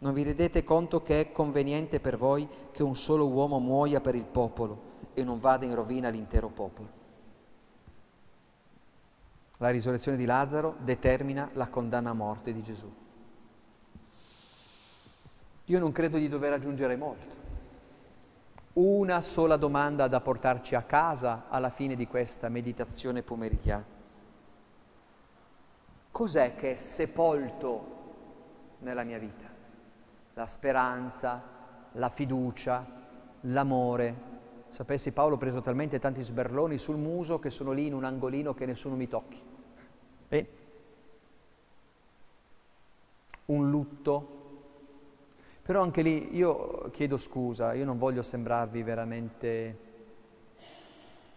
[0.00, 4.14] Non vi rendete conto che è conveniente per voi che un solo uomo muoia per
[4.14, 6.88] il popolo e non vada in rovina l'intero popolo?
[9.58, 12.90] La risurrezione di Lazzaro determina la condanna a morte di Gesù.
[15.66, 17.48] Io non credo di dover aggiungere molto.
[18.72, 23.84] Una sola domanda da portarci a casa alla fine di questa meditazione pomeridiana.
[26.10, 27.98] Cos'è che è sepolto
[28.78, 29.59] nella mia vita?
[30.34, 31.42] la speranza,
[31.92, 32.86] la fiducia,
[33.42, 34.28] l'amore.
[34.70, 38.54] Sapessi Paolo ho preso talmente tanti sberloni sul muso che sono lì in un angolino
[38.54, 39.40] che nessuno mi tocchi.
[40.28, 40.48] Bene.
[43.46, 44.38] Un lutto.
[45.62, 49.78] Però anche lì io chiedo scusa, io non voglio sembrarvi veramente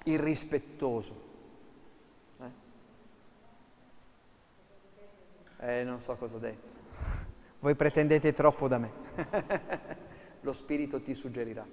[0.05, 1.31] irrispettoso.
[5.57, 6.82] Eh, eh non so cosa ho detto.
[7.63, 8.91] Voi pretendete troppo da me.
[10.41, 11.65] Lo Spirito ti suggerirà.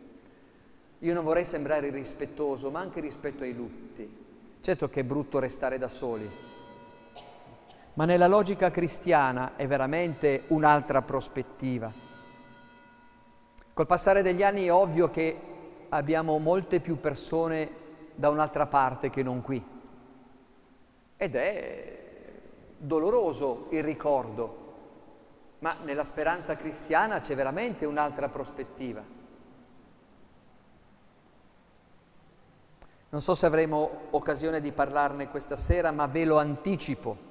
[1.00, 4.08] Io non vorrei sembrare irrispettoso, ma anche rispetto ai lutti.
[4.60, 6.30] Certo che è brutto restare da soli,
[7.94, 11.92] ma nella logica cristiana è veramente un'altra prospettiva.
[13.74, 15.40] Col passare degli anni è ovvio che
[15.88, 17.68] abbiamo molte più persone
[18.14, 19.60] da un'altra parte che non qui.
[21.16, 21.98] Ed è
[22.76, 24.59] doloroso il ricordo,
[25.60, 29.18] ma nella speranza cristiana c'è veramente un'altra prospettiva.
[33.10, 37.28] Non so se avremo occasione di parlarne questa sera, ma ve lo anticipo.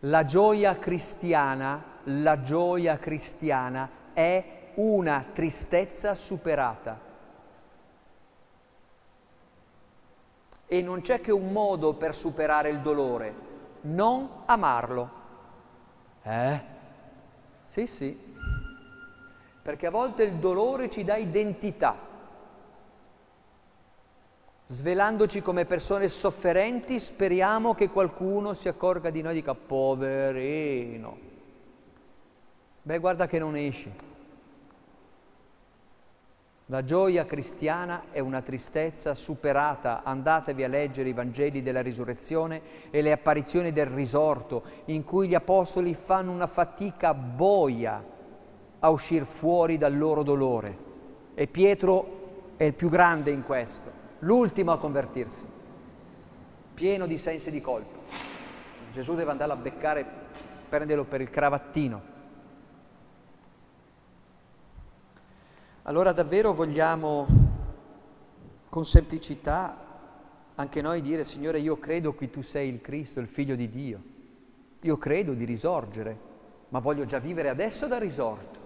[0.00, 6.98] La gioia cristiana, la gioia cristiana è una tristezza superata.
[10.66, 13.34] E non c'è che un modo per superare il dolore,
[13.82, 15.10] non amarlo.
[16.22, 16.71] Eh?
[17.72, 18.14] Sì, sì.
[19.62, 21.96] Perché a volte il dolore ci dà identità.
[24.66, 31.18] Svelandoci come persone sofferenti, speriamo che qualcuno si accorga di noi e dica poverino.
[32.82, 33.90] Beh, guarda che non esci.
[36.72, 40.04] La gioia cristiana è una tristezza superata.
[40.04, 45.34] Andatevi a leggere i Vangeli della risurrezione e le apparizioni del risorto, in cui gli
[45.34, 48.02] apostoli fanno una fatica boia
[48.78, 50.78] a uscire fuori dal loro dolore.
[51.34, 55.44] E Pietro è il più grande in questo, l'ultimo a convertirsi,
[56.72, 57.98] pieno di sensi di colpa.
[58.90, 60.06] Gesù deve andare a beccare,
[60.70, 62.11] prenderlo per il cravattino
[65.84, 67.26] Allora davvero vogliamo
[68.68, 69.76] con semplicità
[70.54, 74.02] anche noi dire, Signore, io credo che tu sei il Cristo, il Figlio di Dio.
[74.82, 76.16] Io credo di risorgere,
[76.68, 78.60] ma voglio già vivere adesso da risorto.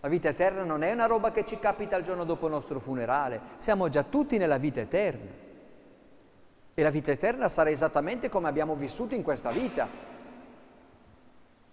[0.00, 2.78] La vita eterna non è una roba che ci capita il giorno dopo il nostro
[2.78, 5.30] funerale, siamo già tutti nella vita eterna.
[6.74, 9.88] E la vita eterna sarà esattamente come abbiamo vissuto in questa vita.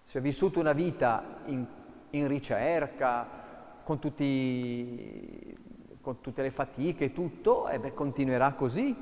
[0.02, 1.66] Se ho vissuto una vita in,
[2.12, 3.47] in ricerca,
[3.88, 5.58] con, tutti,
[6.02, 8.94] con tutte le fatiche e tutto, e beh, continuerà così.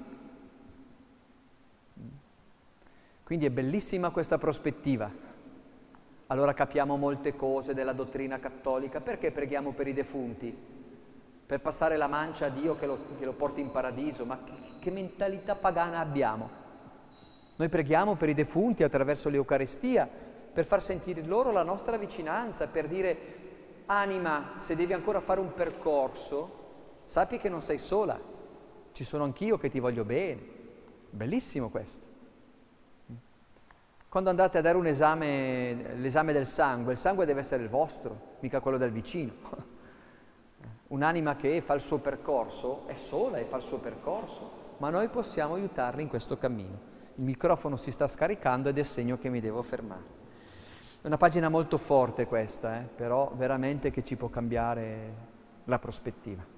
[3.24, 5.10] Quindi è bellissima questa prospettiva.
[6.28, 9.02] Allora capiamo molte cose della dottrina cattolica.
[9.02, 10.56] Perché preghiamo per i defunti?
[11.48, 14.24] Per passare la mancia a Dio che lo, che lo porti in paradiso?
[14.24, 16.48] Ma che, che mentalità pagana abbiamo?
[17.56, 20.08] Noi preghiamo per i defunti attraverso l'Eucarestia,
[20.54, 23.45] per far sentire loro la nostra vicinanza, per dire
[23.88, 26.64] anima, se devi ancora fare un percorso,
[27.04, 28.20] sappi che non sei sola,
[28.92, 30.42] ci sono anch'io che ti voglio bene.
[31.10, 32.14] Bellissimo questo.
[34.10, 38.38] Quando andate a dare un esame, l'esame del sangue, il sangue deve essere il vostro,
[38.40, 39.34] mica quello del vicino.
[40.88, 45.10] Un'anima che fa il suo percorso è sola e fa il suo percorso, ma noi
[45.10, 46.94] possiamo aiutarla in questo cammino.
[47.16, 50.24] Il microfono si sta scaricando ed è segno che mi devo fermare.
[51.06, 55.14] È una pagina molto forte questa, eh, però veramente che ci può cambiare
[55.66, 56.55] la prospettiva.